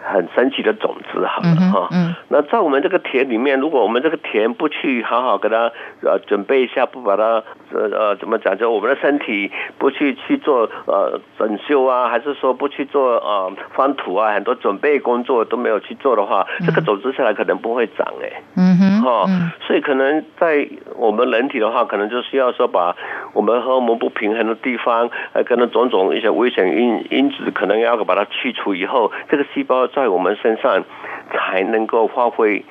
[0.01, 1.87] 很神奇的种子，好了哈。
[1.91, 5.71] 嗯那在我们这个田里面，如果我们这个田不去好好给它
[6.03, 18.41] 呃准备一下，不把它呃呃怎么讲，就我们的身体不去去做呃整修啊，还是说不去做呃翻土啊，很多准备工作都没有去做的话，这个种子下来可能不会长哎。
[18.55, 19.01] 嗯哼。
[19.01, 19.25] 哈，
[19.65, 22.95] 所以可能在我们人体的话，可能就需要说把
[23.33, 29.88] 我们荷尔蒙不平衡的地方，呃，可能种种一些危险因因子，可能要把它去除以后，这个细胞。
[29.93, 30.83] 在我们身上
[31.31, 32.63] 才能够发挥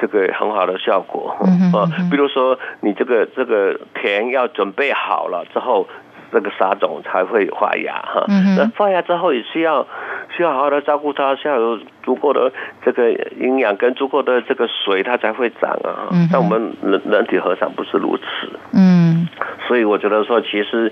[0.00, 1.36] 这个很好的效果
[1.74, 1.86] 啊！
[2.10, 5.86] 比如说，你这个这个田要准备好了之后，
[6.32, 8.24] 这个沙种才会发芽哈。
[8.56, 9.86] 那发芽之后也需要
[10.34, 12.50] 需要好好的照顾它，需要有足够的
[12.84, 16.08] 这个营养跟足够的这个水，它才会长啊。
[16.32, 18.24] 但我们人人体何尝不是如此？
[18.72, 19.28] 嗯，
[19.68, 20.90] 所以我觉得说，其实。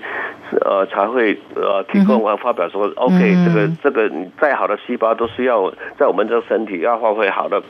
[0.65, 7.63] 呃，才会呃提供完发表说，OK，这个这个你再好的细胞都是要在我们这个身体要发挥好的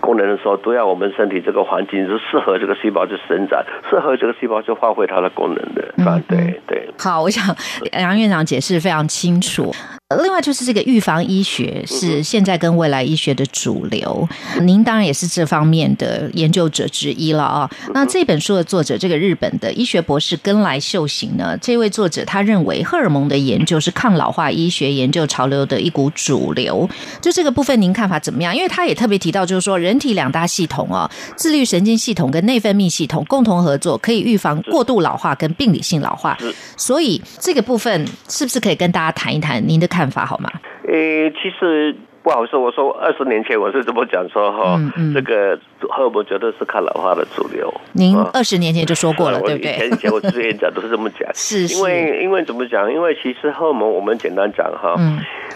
[0.00, 6.88] 功能的时候，都要我们身体这个环境是适合这个细胞去生长，适合这个细胞去发挥它的功能的，啊，对对。
[7.06, 7.56] 好，我想
[7.92, 9.72] 杨院长解释非常清楚。
[10.14, 14.28] 另外就是这个预防医学是现在跟未来医学的主流，
[14.62, 17.68] 您当然也是这方面的研究者之一了啊。
[17.92, 26.88] 那这本书的作者，这个日本的医学博士根来秀行呢，这位作者他认为荷尔蒙的研究是抗老化医学研究潮流的一股主流。
[27.20, 28.54] 就这个部分，您看法怎么样？
[28.54, 36.38] 因为他也特别提到，就是说人体两大系统啊，自律神经系统跟内分泌系统共同合作，可以预防过度老化跟病理性老化。
[36.76, 39.90] 所以这个部分是不是可以跟大家谈一谈您的？
[39.96, 40.50] 看法好吗？
[40.86, 42.60] 诶，其实不好说。
[42.60, 44.78] 我说二十年前我是怎么讲说哈，
[45.14, 47.72] 这个荷尔蒙绝对是抗老化的主流。
[47.92, 49.88] 您二十年前就说过了，对不对？
[49.88, 52.92] 以前我之前讲都是这么讲， 是因为因为怎么讲？
[52.92, 54.94] 因为其实荷尔蒙我们简单讲哈，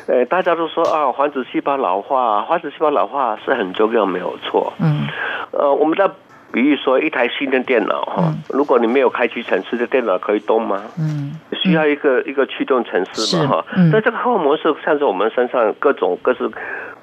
[0.08, 4.72] 呃，大家都说啊，黄子细胞老化，黄子细胞老化是很重要，没有错。
[4.80, 5.06] 嗯，
[5.52, 6.08] 呃，我们在。
[6.52, 10.82] 比如说一台新的电脑哈，如果你没有开启程式，的电脑可以动吗？
[10.98, 13.64] 嗯，需要一个一个驱动程式嘛哈。
[13.92, 16.50] 那这个荷尔蒙是像是我们身上各种各式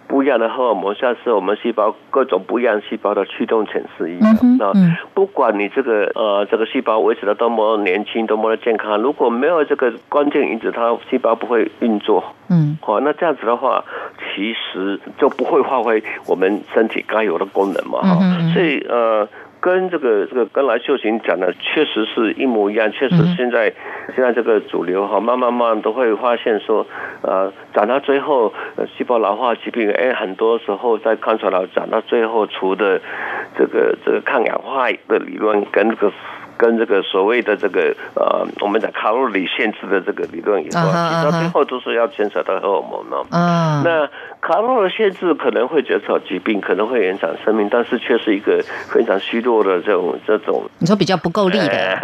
[0.07, 4.37] 不一样的荷尔蒙，像是我们细胞各种不一样细胞的驱动程式一样。
[4.57, 4.71] 那
[5.13, 12.23] 不管你这个呃这个细胞维持的多么年轻，多么的健康，如果没有这个关键因子，它细胞不会运作。
[12.49, 13.83] 嗯，好，那这样子的话，
[14.33, 17.99] 其实就不会发挥我们身体该有的功能嘛。
[18.01, 18.17] 哈，
[18.53, 19.27] 所以呃。
[19.59, 23.73] 跟这个这个跟来秀琴讲的确实是一模一样，确实现在
[24.15, 26.85] 现在这个主流哈，慢慢慢都会发现说，
[27.21, 28.53] 呃，长到最后，
[28.97, 33.01] 细胞老化疾病，哎，很多时候在抗衰老，长到最后，除的
[33.57, 36.11] 这个这个抗氧化的理论跟这个。
[36.57, 43.17] 跟这个所谓的这个呃，我们讲卡路里限制的这个理论有关系，到最后都是要牵扯到荷尔蒙嘛。
[43.31, 44.09] 嗯，那
[44.41, 50.67] 卡路里限制可能会减少疾病，可能会延长生命，但是却是一个非常虚弱的这种这种。
[50.79, 51.99] 你说比较不够力的，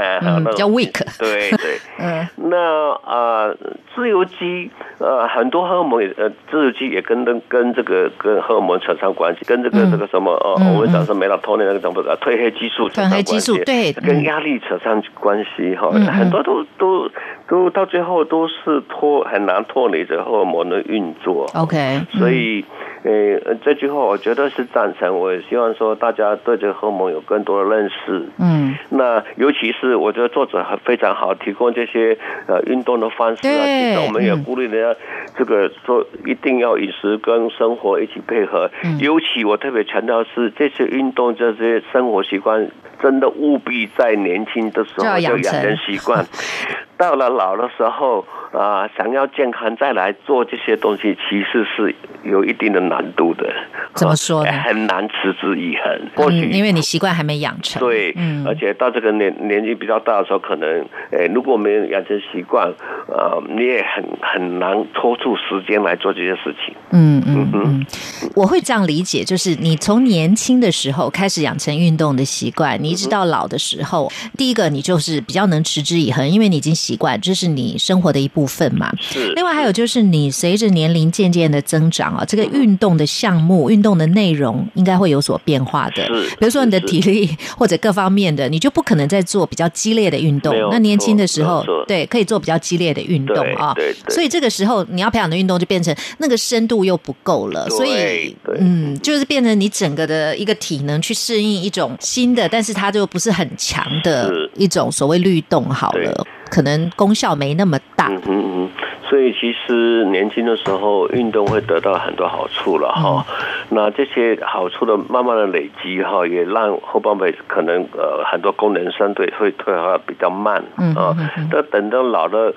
[0.46, 1.02] 比较 weak。
[1.18, 1.80] 对 对。
[1.98, 2.28] 嗯。
[2.36, 3.52] 那啊，
[3.96, 14.43] 自由基呃，很多荷尔蒙呃，自由基也跟跟跟这个跟荷尔蒙扯上关系，跟这个这个什么呃，我们讲是梅拉托尼那个什么褪黑激素褪黑激素，对，跟压。
[14.44, 17.10] 力扯上关系哈，很多都都
[17.48, 21.50] 都到最后都是脱很难脱离这荷尔蒙的运作。
[21.56, 22.64] OK，所以
[23.04, 25.18] 呃这句话我觉得是赞成。
[25.18, 28.28] 我也希望说大家对这个荷尔蒙有更多的认识。
[28.40, 33.66] 嗯，那尤其是我觉得作者非常好，提供这些呃运动的方式啊。
[33.66, 35.00] 其实我们也鼓励人家
[35.38, 38.70] 这个说一定要饮食跟生活一起配合。
[39.00, 42.70] 尤其我特别强调是这些运动这些生活习惯。
[43.02, 46.26] 真的务必在年轻的时候就养成习惯，
[47.04, 53.52] 到了老的时候啊，想要健康再来做这些东西，其实是有一定的难度的。
[53.94, 54.52] 怎么说呢？
[54.52, 56.10] 很难持之以恒。
[56.16, 57.82] 或许因为你习惯还没养成。
[57.82, 60.70] 对，嗯而且到这个年年纪比较大的时候，可能
[61.12, 62.70] 诶，如果没有养成习惯，
[63.12, 66.74] 啊，你也很很难抽出时间来做这些事情。
[66.92, 67.86] 嗯嗯嗯，
[68.34, 72.94] 我会这样理解，就是你从年轻的时候开始养成运动的习惯，你。
[72.94, 78.92] 一直到老的时候，第一个你就是比较能持之以恒，因为你已经习惯，这是你生活的一部分嘛。
[79.00, 79.32] 是。
[79.34, 86.06] 另外还有就是你随着年龄渐渐的增长啊，这个运动的项目、运动的内容应该会有所变化的。
[86.06, 86.30] 是。
[86.32, 90.54] 比如说你的体力或者各方面的，你就不可能再做比较激烈的运动。
[90.70, 93.74] 那年轻的时候，对，可以做比较激烈的运动啊。
[93.76, 93.96] 对。
[94.10, 97.70] 所以这个时候你要培养的运动就变成那个深度又不够了。
[97.70, 102.74] 所以，嗯，就是变成你整个的一个体能去适应一种新的，但是。
[102.74, 108.08] 它就不是很强的一种所谓律动，好了，可能功效没那么大。
[108.10, 108.70] 嗯嗯，
[109.10, 113.26] 所以其实年轻的时候运动会得到很多好处了哈。
[113.70, 120.64] 那这些好处的慢慢的累积哈，也让后半辈子可能呃很多功能相对会退化比较慢
[120.96, 121.16] 啊。
[121.52, 122.54] 那等到老了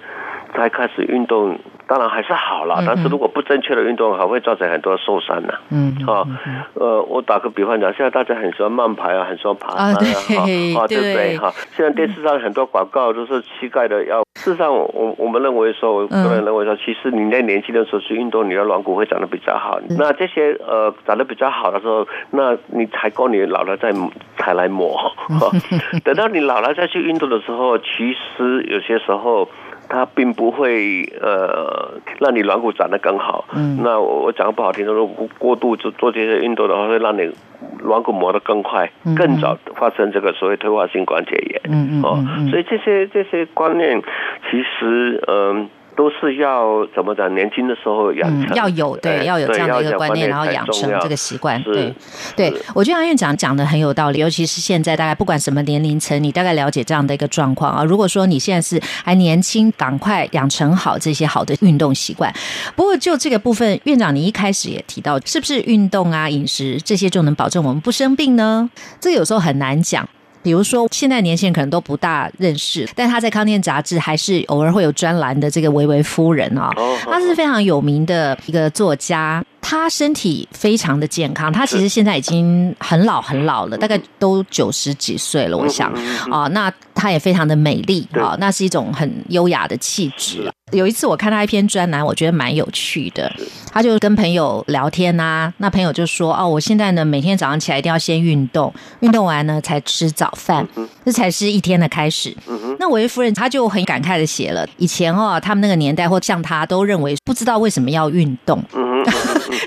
[0.54, 1.58] 才开始运动。
[1.86, 5.54] 当然还是好了，但是如果不正确的运动，还会造成很多受伤呢。
[5.70, 6.26] 嗯，哦，
[6.74, 11.38] 呃，我打个比方讲，现在大家很喜欢慢排啊，很喜欢爬山啊，啊，对不对？
[11.38, 14.24] 哈，现在电视上很多广告都是膝盖的要。
[14.34, 19.78] 事实上，我我们认为说，我个人认为说，其实你在年轻的时候去运动，你的软骨会长得比较好。
[19.98, 23.92] 那这些呃长得比较好的时候，那你才够你老了再
[24.36, 25.12] 才来磨。
[26.04, 29.48] 等到你老了再去运动的时候，其实有些时候。
[29.88, 33.44] 它并不会呃让你软骨长得更好。
[33.54, 37.30] 嗯，那我我讲个不好听的，如果过度做做这些运动的话，会让你
[37.78, 41.60] 软骨磨得更快，更早发生这个所谓退化性关节炎。
[41.64, 44.02] 嗯嗯，哦，所以这些这些观念
[44.50, 45.68] 其实嗯。
[45.96, 47.34] 都是要怎么讲？
[47.34, 51.60] 年轻的时候养成，要有对，要有这样的一个观念，然后养成这个习惯。
[51.62, 51.92] 对，
[52.36, 57.82] 对我觉得杨院长讲的很有道理，尤其是现在大概不管什么年龄层，你大概了解这样的一个状况啊。
[57.82, 62.32] 如果说你现在是还年轻，赶快养成好这些好的运动习惯。
[62.74, 68.70] 不过就这个部分，院长你一开始也提到，是不是运动啊、饮食这些就能保证我们不生病呢？
[69.00, 70.08] 这有时候很难讲。
[70.46, 76.70] 比如说，现在年轻人可能都不大认识，但他在康健杂志还是偶尔会有专栏的这个维维夫人啊，
[77.04, 79.44] 她是非常有名的一个作家。
[79.68, 85.92] 他身体非常的健康，他其实现在已经很老很老了，大概都九十几岁了，我想。
[86.30, 90.48] 啊，那他也非常的美丽啊，那是一种很优雅的气质。
[90.70, 93.32] 有一次我看他一篇专栏，我觉得蛮有趣的，
[93.72, 100.64] 他就跟朋友聊天呐，那朋友就说哦，我现在呢每天早上起来一定要先运动，运动完呢才吃早饭，
[101.04, 102.32] 这才是一天的开始。
[102.78, 108.62] 那维夫人她就很感慨的写了，以前哦他们那个年代或像他都认为不知道为什么要运动。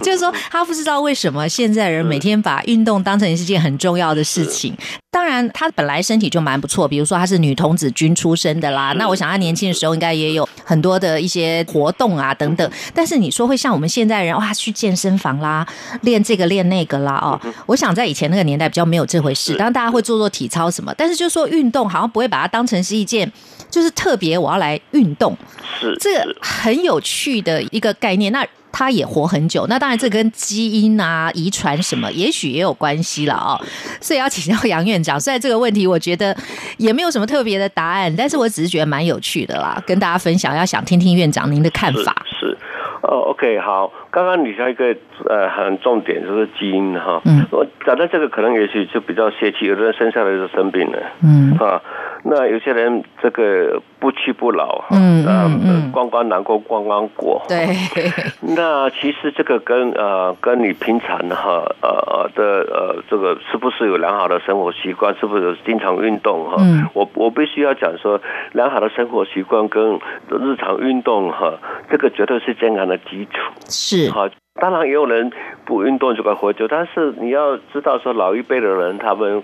[0.02, 4.76] 就是说他不知道为什么现在人每天把运动当成是件很重要的事情。
[5.12, 8.94] 当然，他本来身体就蛮不错，比如说他是女童子军出身的啦。
[8.96, 12.72] 那我想他年轻的时候应该也有很多的一些活动啊等等。
[12.94, 15.66] 但是你说会像我们现在人哇去健身房啦，
[16.02, 19.54] 练这个练那个啦哦，我想在以前那个年代比较没有这回事。
[19.56, 23.30] 当然大家会做做体操什么，但是就说运动好像不会把它当成是一件
[23.72, 25.36] 就是特别我要来运动，
[25.82, 28.32] 是这个很有趣的一个概念。
[28.32, 33.60] 那他也活很久，那当然这跟基因啊、遗传什么，也许也有关系了哦。
[34.00, 35.20] 所以要请教杨院长。
[35.20, 36.36] 虽然这个问题我觉得
[36.78, 40.56] 也没有什么特别的答案，但是我只是觉得蛮有趣的啦，跟大家分享。
[40.56, 42.26] 要想听听院长您的看法。
[42.40, 42.58] 是，
[43.02, 43.92] 哦，OK，好。
[44.12, 44.96] 刚刚你说一个
[45.30, 51.56] 呃很重点就是基因哈，嗯，我讲到这个可能也许就比较泄气，有的人生下来就生病了，嗯。
[51.60, 51.82] 啊，
[52.24, 57.68] 那有些人这个不屈不挠，嗯嗯嗯，关关难过关关过，对，
[58.56, 62.44] 那其实这个跟呃跟你平常哈呃呃的
[62.74, 66.58] 呃这个是不是有良好的生活习惯，是不是经常运动哈？
[66.60, 68.20] 嗯，我我必须要讲说，
[68.54, 71.54] 良好的生活习惯跟日常运动哈，
[71.92, 74.10] 这个绝对是健康的基础，是。
[74.12, 74.28] 好，
[74.60, 75.32] 当然也有人
[75.66, 79.42] 不运动就该活久，但是你要知道说老一辈的人他们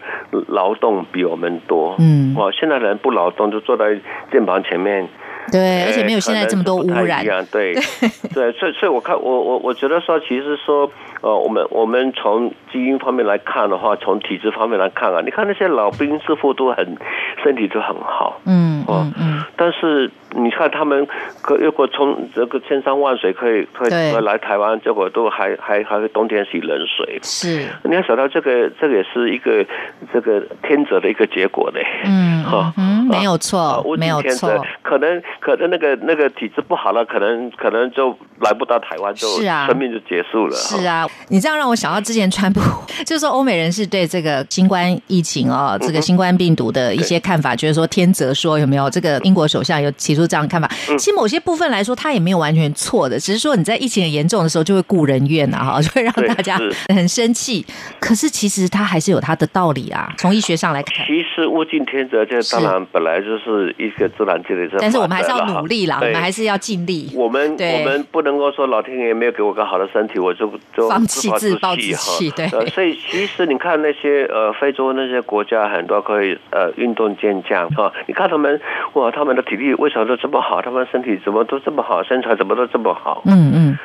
[0.47, 3.97] 劳动比我们多，嗯，哦，现在人不劳动就坐在
[4.31, 5.07] 键盘前面，
[5.51, 7.73] 对，而且没有现在这么多污染，对，
[8.33, 10.91] 对，所以所以我看我我我觉得说，其实说，
[11.21, 16.97] 呃，我们我们从基因方面来看的话，从体质方面来看啊，你看那些老兵似乎都很
[17.41, 20.11] 身体都很好，嗯嗯嗯，但是。
[20.37, 21.07] 你看他们
[21.41, 27.19] 可如果从这个千山万水可以可以来台湾，结果都还还还会冬天洗冷水。
[27.23, 29.65] 是，你要想到这个，这个也是一个
[30.13, 31.81] 这个天择的一个结果嘞。
[32.03, 34.51] 嗯， 哈，嗯，没有错，没有错。
[34.81, 40.55] 可能可能那个那个体质不好了，可能可能就来不到台湾，就是啊，生命就结束了。
[40.55, 42.59] 是啊，你这样让我想到之前川普，
[43.07, 50.24] 就是说欧美人士对这个新冠疫情哦，这个新冠病毒的一些看法，就是说天择说有没有这个英国首相有提出。
[50.27, 50.67] 这样看法，
[50.97, 56.59] 其实某些部分来说，他也没有完全错的，只是说你在疫情很严重的时候，就会顾人怨啊，哈， 就会让大家
[56.93, 57.65] 很生气。
[57.99, 61.05] 可是其实他还是有他的道理啊，从医学上来看。
[61.05, 67.11] 其实物竞天择，这当然本来就是一个自然界的但是我们还是要努力啦，我们还是要尽力。
[67.13, 72.31] 我们我们不能够说老天爷没有给我个好的身体，我就就放弃自暴自弃。
[72.31, 78.59] 对，所以其实你看那些呃非洲那些国家，很多可以呃运动健将啊，你看他们
[78.93, 80.61] 哇，他们的体力为什么都这么好？
[80.61, 83.21] 他们身体怎么都这么好，身材怎么都这么好？
[83.25, 83.77] 嗯嗯。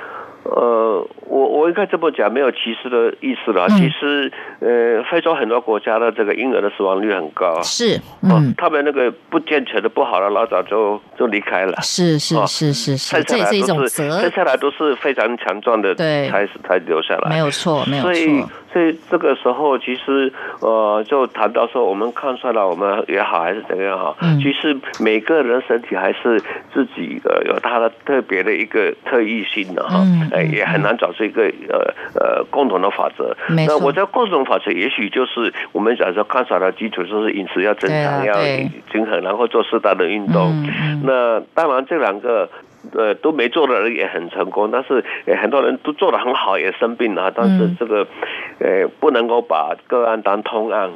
[0.45, 3.69] 呃，我我应该这么讲，没有歧视的意思了。
[3.69, 7.63] 其实，呃，非洲很多国家的这个婴儿的死亡率很高。
[7.63, 11.79] 是，嗯，他们那个不健全的、不好的，老早就就离开了。
[11.83, 14.21] 是是是是是，这也是一种责。
[14.21, 17.31] 接下来都是非常强壮的，对，才才留下来。
[17.31, 18.13] 没有错，没有错。
[18.73, 24.15] 所以这个时候，其实呃，就谈到说，我们看出来，我们也好，还是怎么样哈？
[24.21, 24.39] 嗯。
[24.41, 26.41] 其实每个人身体还是
[26.73, 29.99] 自己的有他的特别的一个特异性的哈。
[30.05, 30.31] 嗯。
[30.33, 33.37] 哎，也很难找出一个呃呃共同的法则。
[33.49, 38.35] 那我在共同法则，也许就是我们讲说看出来的基础，就是饮食要正常，要
[38.91, 40.51] 均衡，然后做适当的运动。
[40.67, 41.03] 嗯。
[41.05, 42.49] 那当然，这两个。
[42.95, 45.05] 呃，都没做的人也很成功，但是
[45.39, 47.31] 很多人都做的很好，也生病了。
[47.31, 48.07] 但是这个，
[48.59, 50.89] 呃，不能够把个案当通案。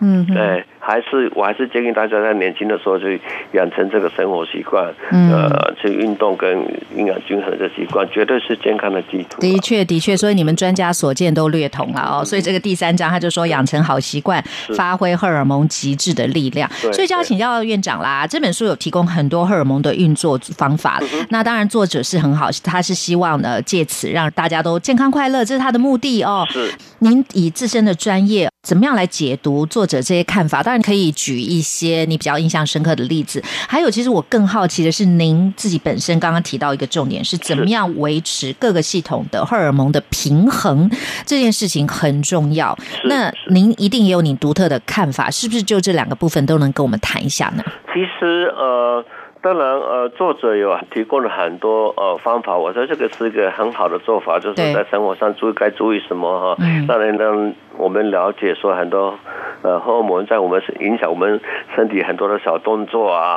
[0.00, 3.20] 嗯，对，还是我还是建议大家在年轻的时候去
[3.52, 6.56] 养成这个生活习惯，呃，去运动跟
[6.96, 9.40] 营养均衡的习惯，绝对是健康的基础。
[9.40, 12.24] 的确，的确，所以你们专家所见都略同了哦。
[12.24, 14.42] 所以这个第三章他就说养成好习惯，
[14.76, 16.70] 发挥荷尔蒙极致的力量。
[16.92, 21.00] 所以就要请教院长啦，这本书有提供很多荷尔蒙的运作方法。
[21.30, 26.46] 那当然作者是很好，他是希望呢借此让大家都健康快乐，这是他的目的哦。
[26.48, 28.48] 是，您以自身的专业。
[28.68, 30.62] 怎么样来解读作者这些看法？
[30.62, 33.42] 当然可以举一些你比较印象深刻的例子。
[33.66, 40.90] 还有，其实我更好奇的是，您自己本身刚刚提到一个重点，是怎么样维持各个系统的荷尔蒙的平衡？
[41.24, 42.76] 这件事情很重要。
[43.04, 45.62] 那您一定也有你独特的看法，是不是？
[45.62, 47.64] 就这两个部分都能跟我们谈一下呢？
[47.94, 49.02] 其实，呃。
[49.40, 56.56] 当然，呃，作者有提供了很多呃方法，我说这个是一个很好的做法，就是在生活上注意该注意什么哈，
[56.88, 59.14] 让人让我们了解说很多
[59.62, 61.40] 呃荷尔蒙在我们影响我们
[61.76, 63.36] 身体很多的小动作啊，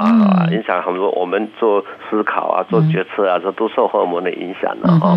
[0.52, 5.16] 影响很多我们做思考啊、做决策啊，这都受荷尔蒙的影响的哈。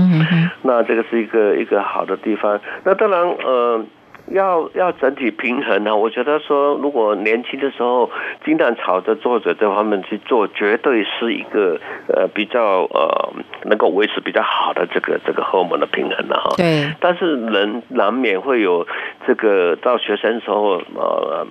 [0.63, 2.61] 那这个是一个一个好的地方。
[2.85, 3.85] 那当然，呃。
[4.31, 8.11] 要要整体平衡呢，我觉得说，如果年轻的时候
[8.45, 13.33] 经常朝着作者这方面去做，绝对是一个呃比较呃
[13.65, 16.51] 能够维持比较好的这个这个荷尔蒙的平衡的哈。
[16.57, 16.91] 对。
[17.01, 18.87] 但是人难免会有
[19.27, 21.47] 这个到学生时候呃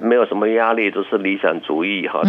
[0.00, 2.22] 没有什么压力，都是理想主义哈，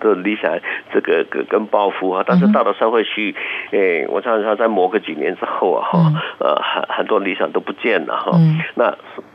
[0.00, 0.56] 都理想
[0.92, 2.22] 这个跟跟抱负啊。
[2.24, 3.34] 但是到了社会去，
[3.72, 5.98] 诶，我常常在磨个几年之后啊哈，
[6.38, 8.30] 呃很很多理想都不见了哈。
[8.34, 8.94] 嗯那。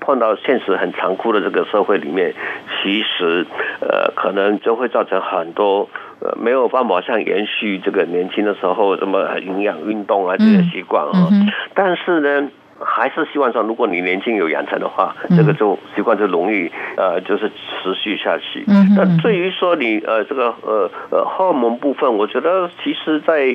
[0.09, 2.33] 碰到现实很残酷的这个社会里面，
[2.81, 3.45] 其实
[3.79, 5.87] 呃，可能就会造成很多
[6.19, 11.29] 呃没有办法像延续这个年轻的时候什么营养运动啊这些习惯啊。
[11.75, 12.49] 但是呢。
[12.81, 18.63] 还是希望说，如果你年轻有养成的话，这个就习惯就容易呃，就是持续下去。
[18.95, 23.53] 那至于说你呃这个呃呃荷尔蒙部分，我觉得其实在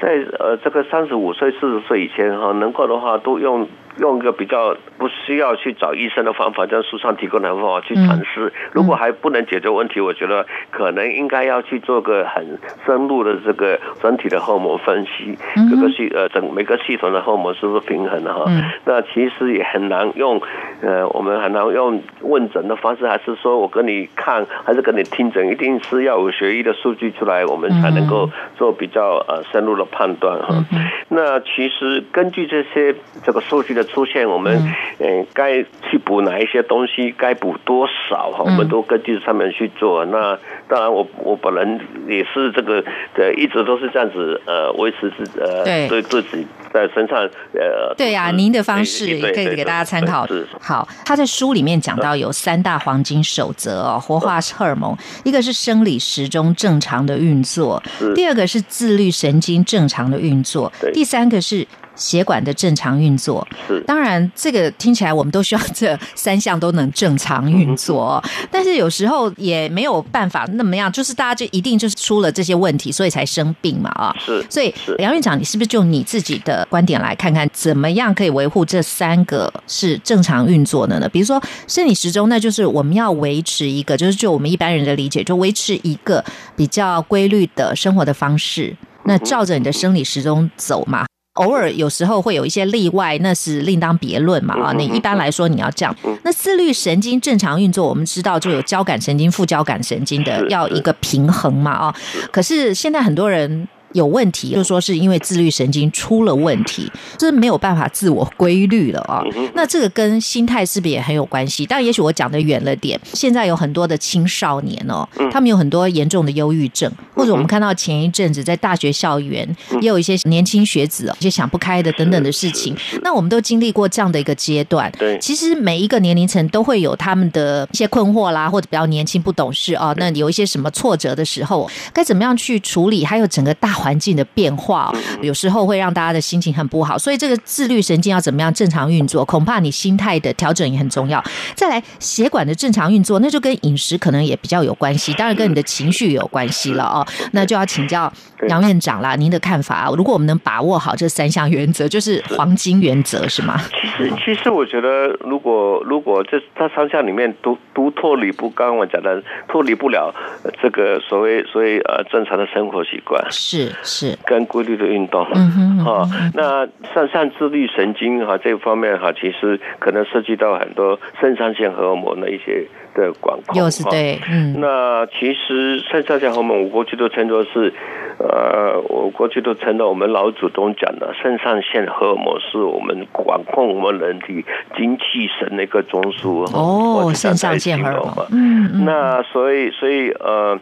[0.00, 8.52] 在呃这个三十五岁四十岁以前哈，能够的话都用用一个比较不需要去找医生的方法，在书上提供的方法去尝试。
[8.70, 15.36] 如果还不能解决问题，我觉得可能应该要去做个很深入的这个整体的荷尔蒙分析，
[15.68, 18.44] 各个系呃整每个系统的荷尔蒙是不是平衡的哈。
[18.84, 20.40] 那其实也很难用，
[20.82, 30.64] 呃，我们很难用问诊的方式，还是说我跟你看，还是跟你听诊，一定是要有学医的数据出来，我们才能够做比较呃深入的判断哈。
[31.08, 32.94] 那其实根据这些
[33.24, 34.56] 这个数据的出现，我们
[35.00, 40.04] 嗯该去补哪一些东西，该补多少哈，我们都根据上面去做。
[40.04, 40.38] 那
[40.68, 42.84] 当然，我我本人也是这个
[43.16, 47.18] 呃一直都是这样子呃维持自呃对自己在身上
[47.54, 48.52] 呃对呀，您。
[48.52, 50.28] 的方式也可以给大家参考。
[50.60, 57.82] 好，他在书里面讲到有三大黄金守则哦，活化荷尔蒙，一个是生理时钟正常的运作，
[58.14, 61.66] 第二个是自律神经正常的运作，第三个是。
[62.02, 74.12] 血管的正常运作，是当然，这个听起来我们都需要这三项都能正常运作，但是有时候也没有办法那么样，就是大家就一定就是出了这些问题，所以才生病嘛啊。
[74.18, 81.08] 是，所以杨院长，你是不是就你自己的观点来看看，怎么样可以维护这三个是正常运作的呢？
[81.08, 86.24] 比如说生理时钟，那就是我们要维持一个，就是就我们一般人的理解，就维持一个
[86.56, 91.06] 比较规律的生活的方式，那照着你的生理时钟走嘛。
[91.34, 94.72] 偶尔有时候会有一些例外，那是另当别论嘛啊！
[94.72, 95.96] 你一般来说你要这样。
[96.24, 101.94] 那自律神经正常运作，我们知道就有交感神经、副交感神经的要一个平衡嘛啊！
[102.30, 103.68] 可是现在很多人。
[103.92, 109.22] 有问题，就说是因为自律神经出了问题，就是没有办法自我规律了啊。
[109.54, 111.66] 那这个跟心态是不是也很有关系？
[111.66, 112.98] 但也许我讲的远了点。
[113.12, 119.46] 现在有很多的青少年哦，他们有很多严重的忧郁症，或者我们看到前一阵子在大学校园
[119.80, 122.74] 也有一些年轻学子哦一些想不开的等等的事情。
[123.02, 124.90] 那我们都经历过这样的一个阶段。
[124.98, 133.04] 对，其实每一个年龄层都会有他们的一些困惑啦，或者比较年轻不懂事啊，那有一些什么挫折的时候，该怎么样去处理？
[133.04, 133.81] 还有整个大。
[133.82, 139.24] 环境的变化，有时候会让大家的心情很不好，所以这个自律神经要怎么样正常运作？
[139.24, 141.22] 恐怕你心态的调整也很重要。
[141.56, 147.04] 再来，血管的正常运作，那就跟饮食可能也比较有关系，当然跟你的情绪有关系了哦。
[147.32, 148.12] 那就要请教
[148.48, 149.90] 杨院长啦，您的看法。
[149.96, 153.56] 如果我们能把握好这三项原则， 就是黄金原则，是吗？
[153.80, 160.14] 其实，其实我觉得，如果如果这这三项里面都都脱离不，刚刚我讲的脱离不了
[160.60, 163.72] 这个所谓所谓呃正常的生活习惯是。
[163.82, 177.72] 是跟规律的运动，嗯哼哈，那像像自律神经哈这方面哈，其实可能涉及到很多肾上腺荷尔蒙的一些的管控，又是对，嗯，那其实肾上腺荷尔蒙，我过去都称作是，
[178.18, 184.44] 呃，我过去都称作我们老祖宗讲的肾上腺荷尔蒙是我们管控我们人体
[184.76, 190.58] 精气神的一个中枢，哦，肾上腺荷尔蒙，嗯，那所以所以呃。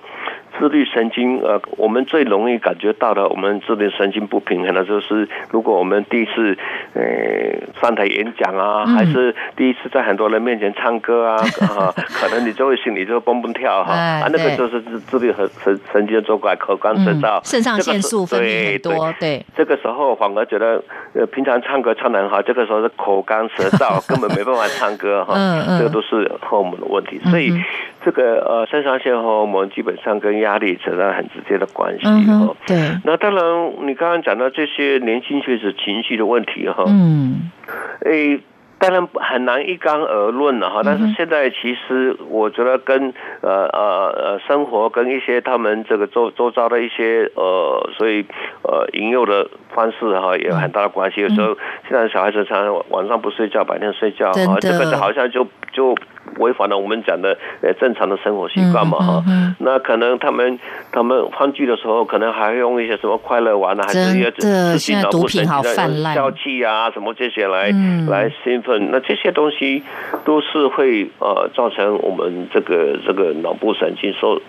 [0.58, 6.56] 自律神经，呃，我们最容易感觉到的，我们自律神经不平衡的，就是如果我们第一次，
[6.94, 7.02] 呃，
[7.80, 11.36] 上台演讲啊，还是第一次在很多人面前唱歌啊，
[11.76, 20.82] 啊，可能你就会心里就蹦蹦跳哈，啊，那个就是自自律和神神经作怪，口干舌燥，肾上腺素分泌很多，对，这个时候反而觉得，
[21.14, 25.34] 呃，平常唱歌唱的很好，这个时候是口干舌燥， 根本没办法唱歌哈，
[25.78, 27.52] 这个都是和我们的问题，所以。
[28.04, 32.54] 这个呃，肾上腺荷尔蒙基本上跟压力扯上很直接的关系哈。
[32.66, 32.76] 对。
[33.04, 36.84] 那当然，你刚刚讲到这些年轻学子情绪的问题哈。
[36.86, 37.50] 嗯。
[38.04, 38.40] 诶。
[38.82, 48.24] 当然很难一概而论了哈，但是现在其实我觉得跟呃呃呃生活跟一些他们这个周周遭的一些呃，所以
[48.62, 51.20] 呃引诱的方式哈，也有很大的关系。
[51.20, 51.54] 有时候
[51.90, 55.94] 现在小孩子常常晚上不睡觉，白天睡觉，哈，这个好像就就。
[56.38, 59.24] 违反了我们讲的呃正常的生活习惯嘛哈，
[59.58, 60.58] 那可能他们
[60.92, 67.70] 他们欢聚的时候，可能还会用一些什么快乐丸啊，还是一些自己脑部神经的消气啊什么这些来
[68.08, 69.82] 来兴奋，那这些东西
[70.24, 74.40] 都是会呃造成我们这个这个脑部神经受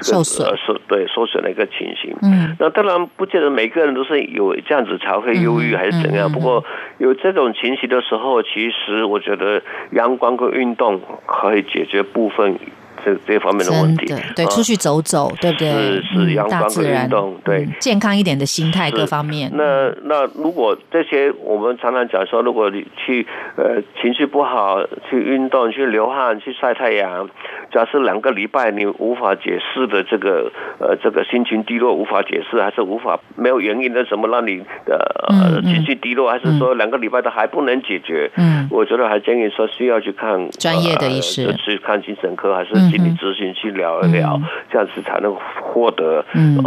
[0.00, 2.14] 受损，受对受损的一个情形。
[2.22, 6.64] 嗯，那当然不见得每个人都是有这样子才会忧郁还是怎样，不过
[6.98, 9.62] 有这种情形的时候，其实我觉得
[9.92, 11.00] 阳光跟运动。
[11.26, 12.58] 可以解决部分。
[13.04, 15.68] 这这方面的问题，对，出去走走，对不对？
[16.02, 19.50] 是是，阳光和运动，对，健康一点的心态各方面。
[19.54, 23.26] 那那如果这些，我们常常讲说，如果你去
[23.56, 24.78] 呃情绪不好，
[25.10, 27.28] 去运动，去流汗，去晒太阳，
[27.72, 38.30] 假设两个礼拜你无法解释的这个呃这个心情低落无法解释，还是无法没有原因的什么让你的呃情绪低落，还是说两个礼拜都还不能解决？
[38.36, 42.91] 嗯，我觉得还建议说需要去看专业的医师，去看精神科还是。
[42.92, 44.40] 心理咨询去聊一聊，
[44.70, 46.62] 这样子才能获得嗯。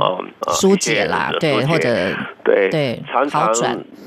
[0.50, 1.90] 疏解啦，对，或者
[2.44, 3.54] 对对，常常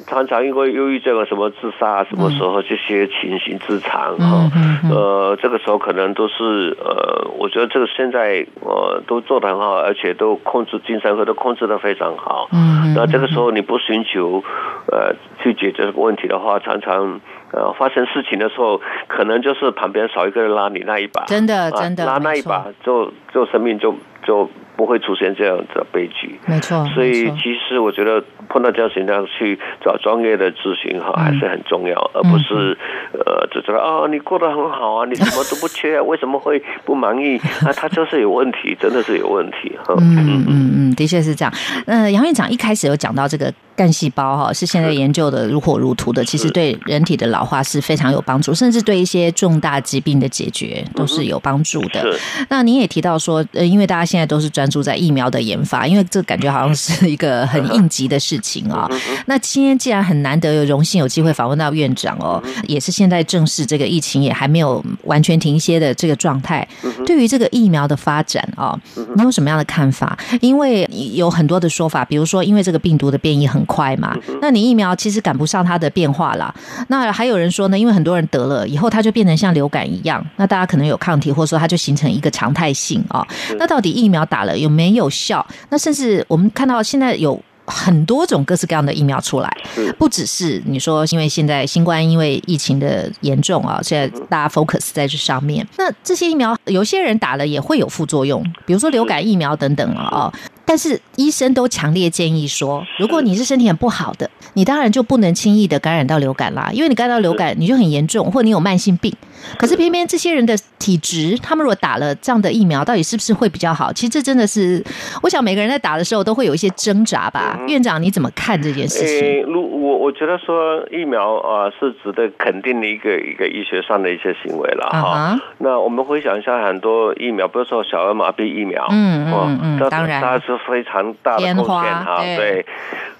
[0.07, 4.51] 常常因为忧郁症啊，什么自杀，什么时候这些情形之常哈，
[4.91, 12.49] 呃，这个时候可能都是呃，我觉得这个现在呃都做得很好，而且都控制精神科都控制的非常好。
[12.53, 14.43] 嗯，那这个时候你不寻求
[14.91, 17.21] 呃去解决这个问题的话，常常。
[17.53, 23.95] 呃，发生事情的时候，可能就是旁边少一个人拉你那一把，真的，真的拉那一把，就就生命就
[24.25, 24.51] 就。
[24.79, 26.87] 不会出现这样的悲剧，没错。
[26.95, 32.79] 所以其实我觉得碰到这样情况去找专业的咨询哈还是很重要，而不是
[33.13, 37.37] 呃就知道啊你过得很好啊，你什么都不缺啊，为什么会不满意？
[37.67, 39.77] 啊他就是有问题，真的是有问题。
[39.89, 41.53] 嗯嗯嗯嗯，的确是这样。
[41.85, 52.07] 呃，杨院长一开始有讲到这个干细胞哈，是现在研究的如火如荼的，其实对人体的老化是非常有帮助，甚至对一些重大疾病的解决都是有帮助的。
[52.49, 58.89] 那您也提到说，呃，因为大家现在都是专注在疫苗的研发，因为这感觉好像是一个很应急的事情啊。
[59.27, 66.67] 那今天既然很难得有荣幸有机会访问到院长哦，也是现在正是这个疫情也还没有完全停歇的这个状态。
[67.07, 68.79] 对于这个疫苗的发展啊，
[69.17, 70.19] 你有什么样的看法？
[70.41, 76.55] 因为有很多的说法，比如说因为这个病毒的变异很快嘛，那你疫苗其实赶不上它的变化啦。
[76.89, 83.27] 那还有人说呢，因为很多人得了以后，它就变成像流感一样，那大家可能有抗体，或者说它就形成一个常态性啊。
[83.59, 85.47] 那到底疫苗打了有没有效？
[85.71, 89.57] 那甚至我们看到现在有很多种各式各样的疫苗出来，
[89.99, 95.67] 不只是你说，因为现在新冠因为疫情的严重啊，现在大家 focus 在这上面。
[95.77, 100.33] 那这些疫苗，有些人打了也会有副作用，比如说流感疫苗等等啊。
[100.69, 109.11] 但是医生都强烈建议说，如果你是身体很不好的，你当然就不能轻易的感染到流感啦，因为你感染到流感，你就很严重，或者你有慢性病。
[109.57, 113.91] 可是偏偏这些人的体质，他们如果打了这样的疫苗，到底是不是会比较好？
[113.91, 114.85] 其实这真的是，
[115.23, 117.59] 我想每个人在打的时候都会有一些挣扎吧。
[117.67, 119.43] 院长，你怎么看这件事情？
[119.45, 125.39] 如我我觉得说疫苗啊是值得肯定的一个一个医学上的一些行为了哈。
[125.59, 132.19] 那我们回想一下，很多疫苗，比如说小儿麻痹疫苗，嗯嗯嗯，当然它是非常大的贡献哈。
[132.37, 132.67] 对，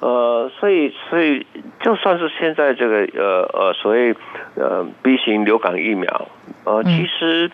[0.01, 1.47] 呃，所以所以
[1.81, 4.15] 就算是现在这个呃呃所谓
[4.57, 6.29] 呃 B 型流感疫苗。
[6.65, 7.51] 呃，其实，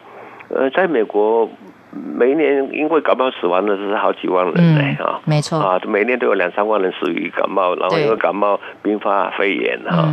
[0.48, 1.48] 呃，在美国，
[1.94, 10.08] 每一年因为感冒死亡的是好几万人呢，啊，没错，啊，每年都有两三万人死于感冒，然后因为感冒并发肺炎，哈，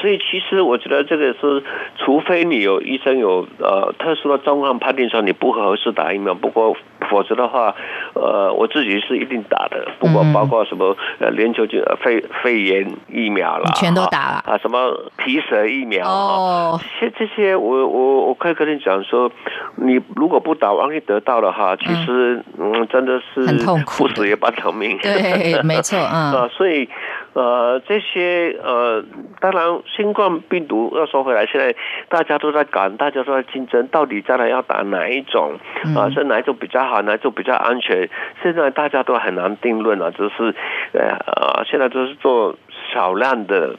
[0.00, 1.62] 所以其实我觉得这个是，
[1.98, 6.76] 除非你有医生有呃特殊的状况判定说你不合适打疫苗，不过。
[7.10, 7.72] 否则的话，
[8.14, 9.86] 呃，我自己是一定打的。
[10.00, 14.58] 不过包括什么呃，连球菌、肺肺炎疫苗了，全都打了啊。
[14.58, 19.30] 什么皮蛇疫苗哦，这些这些，我我我可以跟你讲说，
[19.76, 24.96] 你如果不打，万一得到了哈，其实嗯，真的是很痛苦，不死也半条命。
[24.98, 26.48] 对， 没错啊。
[26.56, 26.88] 所以
[27.34, 29.04] 呃，这些呃，
[29.40, 31.74] 当然新冠病毒要说回来，现在
[32.08, 35.58] 大家都在赶，大家都在竞争，到底将来要打哪一种
[35.96, 36.08] 啊？
[36.14, 37.02] 是哪一种比较好？
[37.02, 38.08] 哪一种比较安全。
[38.42, 40.54] 现在大家都很难定论了，就是
[40.92, 42.56] 呃，现在都是做
[42.94, 43.76] 少量的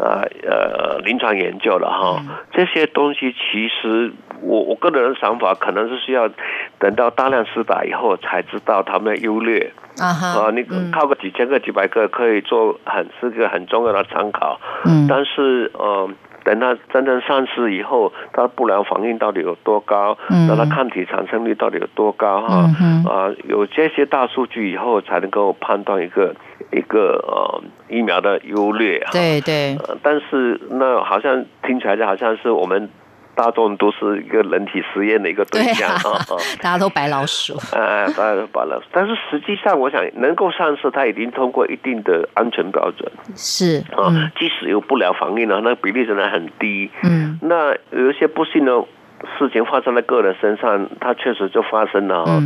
[0.00, 2.22] 呃呃临床研究了哈。
[2.52, 6.28] 这些东西其实我我个人的想法，可能是需要
[6.78, 10.26] 等到大量试打以后才知道他们的优劣啊哈。
[10.40, 14.60] 啊，你靠个几千个、几百个可以做很是个很重要的参考。
[14.84, 16.08] 嗯，但是呃。
[16.44, 20.16] 等它真正上市以后，它不良反应到底有多高？
[20.28, 22.40] 嗯，那它抗体产生率到底有多高？
[22.42, 22.70] 哈，
[23.08, 26.34] 啊，有这些大数据以后，才能够判断一个
[26.72, 29.06] 一个呃疫苗的优劣。
[29.12, 29.76] 对对。
[30.02, 32.88] 但是那好像听起来就好像是我们。
[33.40, 36.20] 大众都是一个人体实验的一个对象啊，
[36.60, 37.56] 大家都白老鼠。
[37.72, 38.86] 哎，大家都白老鼠。
[38.92, 43.10] 但是实际上，我想能够上市，它已经通过一定的安全标准。
[43.34, 46.90] 是啊，即使有不良反应呢，那比例仍然很低。
[47.02, 48.72] 嗯，那有一些不幸的
[49.38, 52.42] 事情发生在个人身上，它确实就发生了啊。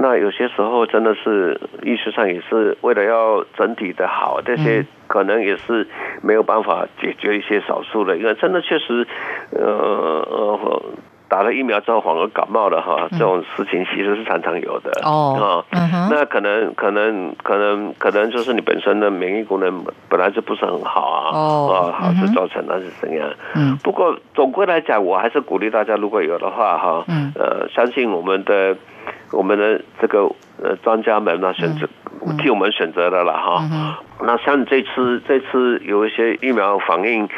[0.00, 5.86] 那有些时候真的是意识上也是为了要整体的好，这些可能也是
[6.22, 9.06] 没有办法解决一些少数的，因为真的确实，
[9.52, 10.82] 呃呃。
[11.30, 15.64] 打了疫苗之后反而感冒了哈，这种事情其实是常常有的哦。
[16.10, 23.30] 那可能可能可能可能就是你本身的免疫功能本来就不是很好啊，哦，好是造成那是怎样？
[23.54, 23.76] 嗯。
[23.76, 27.04] 不过总归来讲，我还是鼓励大家，如果有的话哈，
[27.36, 28.76] 呃，相信我们的
[29.30, 30.24] 我们的这个
[30.60, 31.88] 呃专家们呢选择
[32.38, 33.98] 替我们选择的了哈。
[34.22, 37.28] 那像这次这次有一些疫苗反应。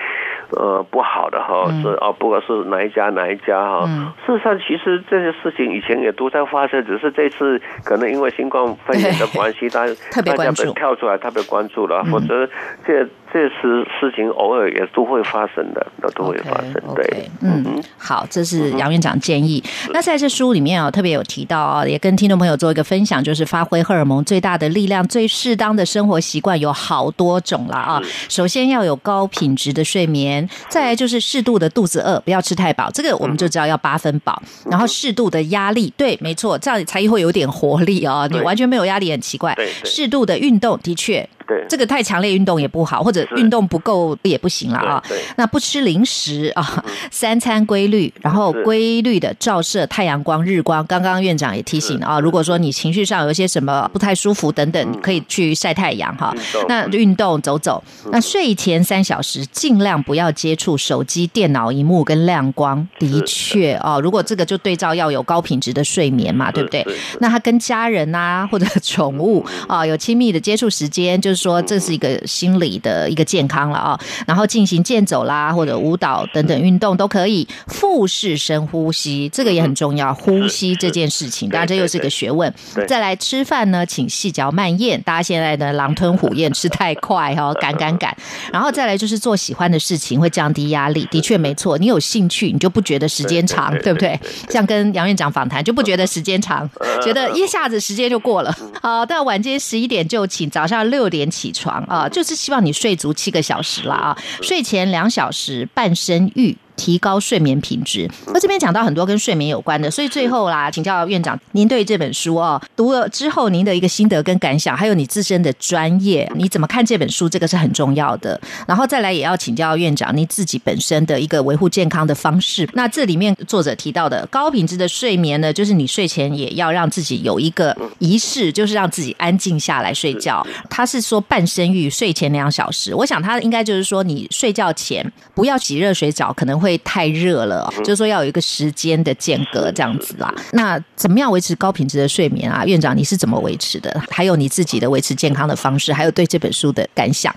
[0.56, 3.86] 呃，不好的哈，是啊，不管是哪一家哪一家哈，
[4.26, 9.86] 事实上其实这些事情以前也都在发生，只是这次可能因为新冠肺炎的 关系，大
[10.22, 12.48] 大家被跳出来特别关注了，否则
[12.84, 13.06] 这。
[13.32, 16.74] 这是事情偶尔也都会发生的，那都会发生。
[16.94, 19.62] 对，嗯，好，这是杨院长建议。
[19.92, 28.02] 那在这书里面啊，特别有提到啊，也跟听众朋友做一个分享，就是发挥荷尔蒙最大的力量、最适当的生活习惯有好多种了啊。
[28.28, 34.42] 首先要有高品质的睡眠，再来就是适度的肚子饿，不要吃太饱，这个我们就知道要八分饱。
[34.70, 38.28] 然后适度的压力，对，没错，这样才会有点活力啊。
[38.30, 39.56] 你完全没有压力很奇怪。
[39.84, 41.26] 适度的运动，的确。
[41.68, 45.02] 这个太强烈运动也不好，或者运动不够也不行了啊。
[45.36, 50.86] 那不吃零食啊，三餐规律，然后规律的照射太阳光、日光。
[50.86, 56.34] 刚刚院长也提醒啊，如果说你情绪上有一些什么不太舒服等等，可以去晒太阳哈。
[56.68, 57.82] 那运动走走。
[58.12, 62.86] 那睡前三小时尽量不要接触手机、电脑荧幕跟亮光。
[62.98, 66.86] 的确哦，如果这个就对照要有高品质的睡眠嘛，对不对？
[67.20, 71.32] 那他跟家人啊或者宠物啊有亲密的接触时间就。
[71.42, 82.52] 说这是一个心理的一个健康了啊，然后进行健走啦或者舞蹈等等运动都可以，腹式深呼吸这个也很重要，呼吸这件事情，当然这又是个学问。
[82.86, 88.16] 再来吃饭呢，请细嚼慢咽，大家现在呢狼吞虎咽吃太快 哈，赶赶赶。
[88.52, 91.76] 然后再来就是做喜欢的事情，会降低压力，的确没错。
[91.78, 94.18] 你有兴趣，你就不觉得时间长，对不对？
[94.48, 96.68] 像跟杨院长访谈，就不觉得时间长，
[97.02, 98.54] 觉得一下子时间就过了。
[98.80, 101.21] 好，到晚间十一点就寝，早上六点。
[101.30, 106.56] 起床啊，就是希望你睡足七个小时了啊，睡前两小时半身浴。
[106.76, 108.10] 提高睡眠品质。
[108.28, 117.28] 那这边讲到很多跟睡眠有关的，所以最后啦，请教院长，您对这本书哦读了之后，您的一个心得跟感想，还有你自身的专业，你怎么看这本书？
[117.28, 118.40] 这个是很重要的。
[118.66, 122.68] 然后再来也要请教院长，您自己本身的一个维护健康的方式。
[122.74, 130.46] 那这里面作者提到的高品质的睡眠呢，就是你睡前也要让自己有一个仪式，就是让自己安静下来睡觉。
[130.68, 132.94] 他是说半身浴，睡前两小时。
[132.94, 136.78] 我想他应该就是说，你睡觉前不要洗热水澡，可能会。
[136.84, 140.30] 太热了，就是说要有一个时间的间隔这样子啦。
[140.52, 142.66] 那怎么样维持高品质的睡眠啊？
[142.66, 143.90] 院长，你是怎么维持的？
[144.10, 147.34] 还有你自己的维持健康的方式，还有对这本书的感想。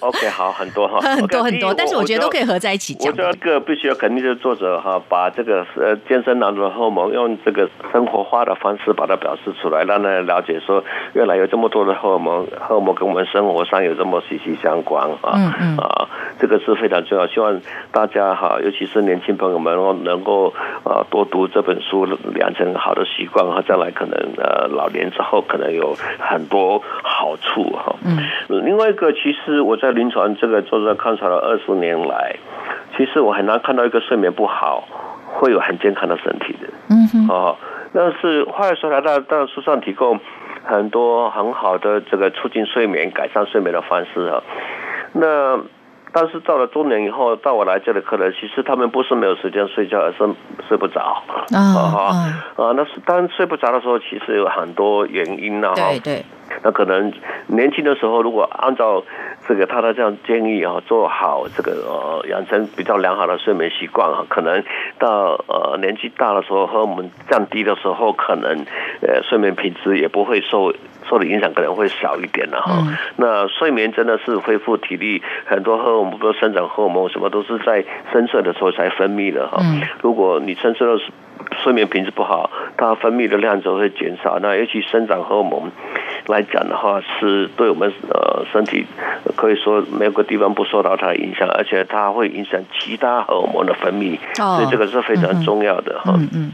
[0.00, 3.10] OK，好，很多哈， 很多很多，但是我觉得都可以合在一起讲。
[3.10, 15.32] 我觉得这个必须要肯定是作者哈，把这个呃健身男的荷尔蒙用这个生活化的方式把它表示出来，让人了解说原来有这么多的荷尔蒙，荷尔蒙跟我们生活上有这么息息相关啊。
[15.36, 16.08] 嗯嗯啊，
[16.38, 17.58] 这个是非常重要，希望
[17.90, 18.58] 大家哈。
[18.62, 20.52] 尤其是年轻朋友们，能够
[20.84, 22.06] 呃多读这本书，
[22.38, 27.96] 养成好的习惯，和将来可能呃老年之后可能有很多好处哈。
[28.04, 28.18] 嗯，
[28.64, 32.36] 另外一个，其实我在临床这个做着观察了二十年来，
[32.96, 34.84] 其实我很难看到一个睡眠不好
[35.26, 36.68] 会有很健康的身体的。
[36.88, 37.56] 嗯哼，哦，
[37.92, 40.18] 但是话又说来，到到书上提供
[40.64, 44.42] 很多很好的这个促进睡眠、改善睡眠的方式啊，
[45.12, 45.60] 那。
[46.12, 50.18] 但是到了中年以后，到我来这里，客人其实他们不是没有时间睡觉，而是
[50.68, 51.22] 睡不着。
[51.52, 52.10] 啊啊
[52.56, 52.72] 啊！
[52.74, 55.72] 那是当睡不着的时候，其实有很多原因呢。
[55.74, 56.24] 对对。
[56.62, 57.12] 那可能
[57.46, 59.02] 年轻的时候，如果按照
[59.50, 64.62] 这个他的这样建议啊，做好这个呃养成比较良好的睡眠习惯啊，可能
[64.96, 68.64] 到呃年纪大的时候和我们降低的时候，可能
[69.02, 70.72] 呃睡眠品质也不会受
[71.08, 72.78] 受的影响，可能会少一点了哈。
[73.16, 79.60] 那睡眠真的是恢复体力，很多荷尔蒙，比如生长荷尔蒙，什么都是在深睡的时候才分泌的哈。
[80.00, 81.10] 如果你深睡的时
[81.64, 84.38] 睡眠品质不好，它分泌的量就会减少。
[84.38, 85.72] 那尤其生长荷尔蒙
[86.26, 88.86] 来讲的话，是对我们呃身体
[89.40, 96.12] 可以说没有个地方不受到它的影响，而且它会影响其他荷尔蒙的分泌，所以这个是非常重要的哈。
[96.16, 96.52] 嗯嗯。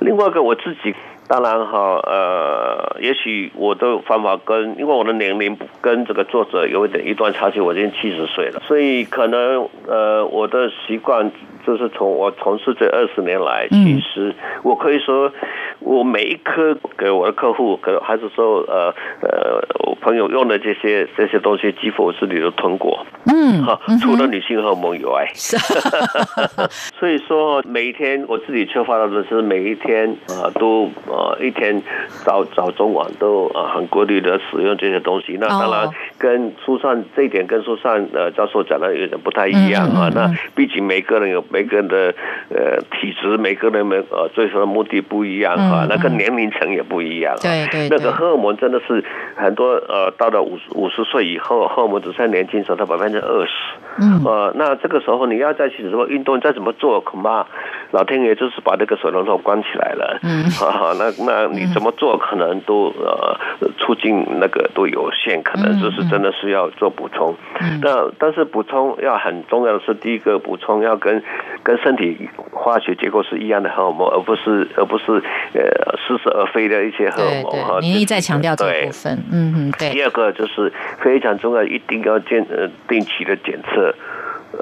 [0.00, 0.94] 另外一个我自己。
[1.30, 11.30] 当然哈，呃，也许我的方法跟因为我的年龄跟这个作者有一点一段差距，我已经七十岁了，所以可能呃我的习惯
[11.68, 15.30] 就是从我从事这二十年来，其实我可以说。
[15.80, 18.92] 我每一颗给我的客户，可能还是说，呃
[19.22, 23.06] 呃，我朋友用的这些这些东西，几乎我自己都吞过。
[23.26, 25.30] 嗯， 哈，除了女性荷尔蒙以外。
[26.98, 31.80] 所以说，每一天我自己缺乏的是每一天啊，都呃一天
[32.24, 35.38] 早早中晚都啊很规律的使用这些东西。
[35.40, 35.88] 那当然
[36.18, 40.10] 跟书上这一点跟书上呃教授讲的有点不太一样啊。
[40.14, 42.14] 那毕竟每个人有每个人的
[42.50, 45.54] 呃体质，每个人的呃追求的目的不一样。
[45.54, 47.34] 啊，那个年龄层也不一样。
[47.40, 49.04] 对对，那个荷尔蒙真的是
[49.36, 53.52] 很多呃，到了五五十岁以后，荷尔蒙只剩年轻时候的百分之二十。
[54.00, 54.22] 嗯。
[54.24, 57.46] 呃，那这个时候你要再去什么运动，再怎么做，恐怕
[57.90, 60.18] 老天爷就是把这个水龙头关起来了。
[60.22, 60.44] 嗯。
[60.66, 63.36] 啊，那那你怎么做，可能都呃
[63.78, 67.34] 促进那个都有限，可能就是真的是要做补充。
[67.60, 67.80] 嗯。
[67.82, 71.22] 那但是补充要很重要的是，第一个补充要跟
[71.62, 75.22] 跟身体化学结构是一样的荷尔蒙，而不是而不是。
[75.54, 79.90] 呃，似是而非的一些荷尔蒙哈，您一再强调这部分，嗯嗯，对。
[79.90, 83.94] 第二个就是非常重要，一定要健呃定期的检测。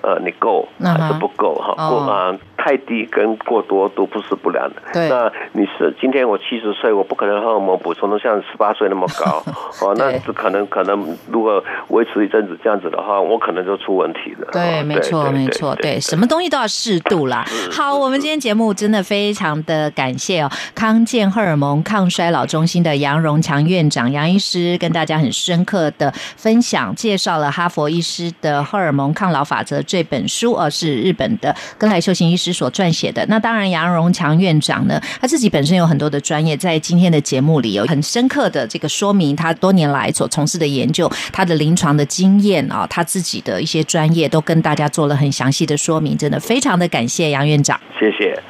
[0.02, 1.74] 呃，你够还是不够哈？
[1.88, 4.82] 过啊，太低跟过多都不是不良的。
[4.92, 9.42] 对，那你是今天我七十岁，我不可能荷尔蒙补充的像十八岁那么高
[9.86, 9.94] 哦。
[9.96, 14.48] 那是可能可能，如果维持一阵子这样子的话，我可能就出问题了。
[14.50, 17.44] 对，没错，没错，对，什么东西都要适度啦。
[17.70, 29.75] 好，我们今天节目真的非常的感谢哦，康健荷尔蒙抗衰老中心的杨荣强院长杨医师跟大家很深刻的分享，介绍了哈佛医师的荷尔蒙抗老法则。
[29.82, 33.24] 这本书啊是日本的根来修行医师所撰写的。
[33.26, 48.42] 那当然，杨荣强院长呢，他自己本身有很多的专业，在今天的节目里有很深刻的这个说明，他多年来所从事的研究，他的临床的经验啊，他自己的一些专业都跟大家做了很详细的说明，真的非常的感谢杨院长，谢谢。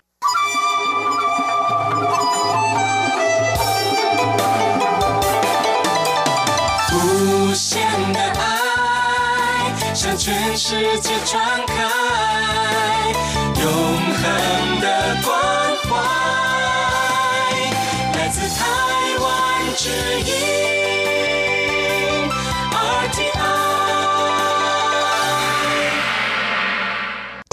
[7.58, 7.85] 全
[10.58, 11.74] 世界传开
[13.60, 14.86] 永恒的
[15.22, 15.30] 关
[15.84, 15.90] 怀，
[18.18, 18.64] 来自台
[19.20, 19.90] 湾之
[20.22, 20.55] 音。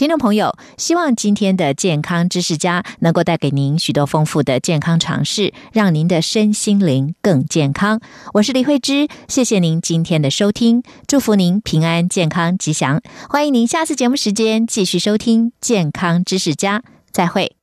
[0.04, 8.02] 听众朋友，希望今天的健康知识家能够带给您许多丰富的健康常识，让您的身心灵更健康。
[8.34, 13.02] 我是李慧芝，谢谢您今天的收听，祝福您平安、健康、吉祥。
[13.30, 16.84] 欢迎您下次节目时间继续收听健康知识家，
[17.14, 17.63] 再会。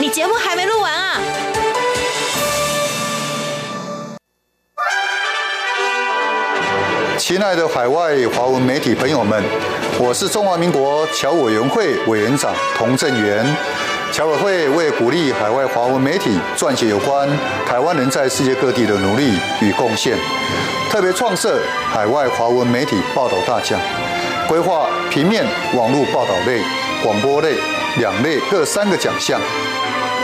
[0.00, 1.20] 你节目还没录完啊！
[7.18, 9.44] 亲爱的海外华文媒体朋友们，
[9.98, 13.44] 我是中华民国侨委员会委员长童振源。
[14.10, 17.28] 侨委会为鼓励海外华文媒体撰写有关
[17.66, 20.16] 台湾人在世界各地的努力与贡献。
[20.88, 21.60] 特别创设
[21.92, 23.78] 海外华文媒体报道大奖，
[24.48, 25.44] 规划平面、
[25.74, 26.62] 网络报道类、
[27.04, 27.58] 广播类
[27.98, 29.38] 两类各三个奖项。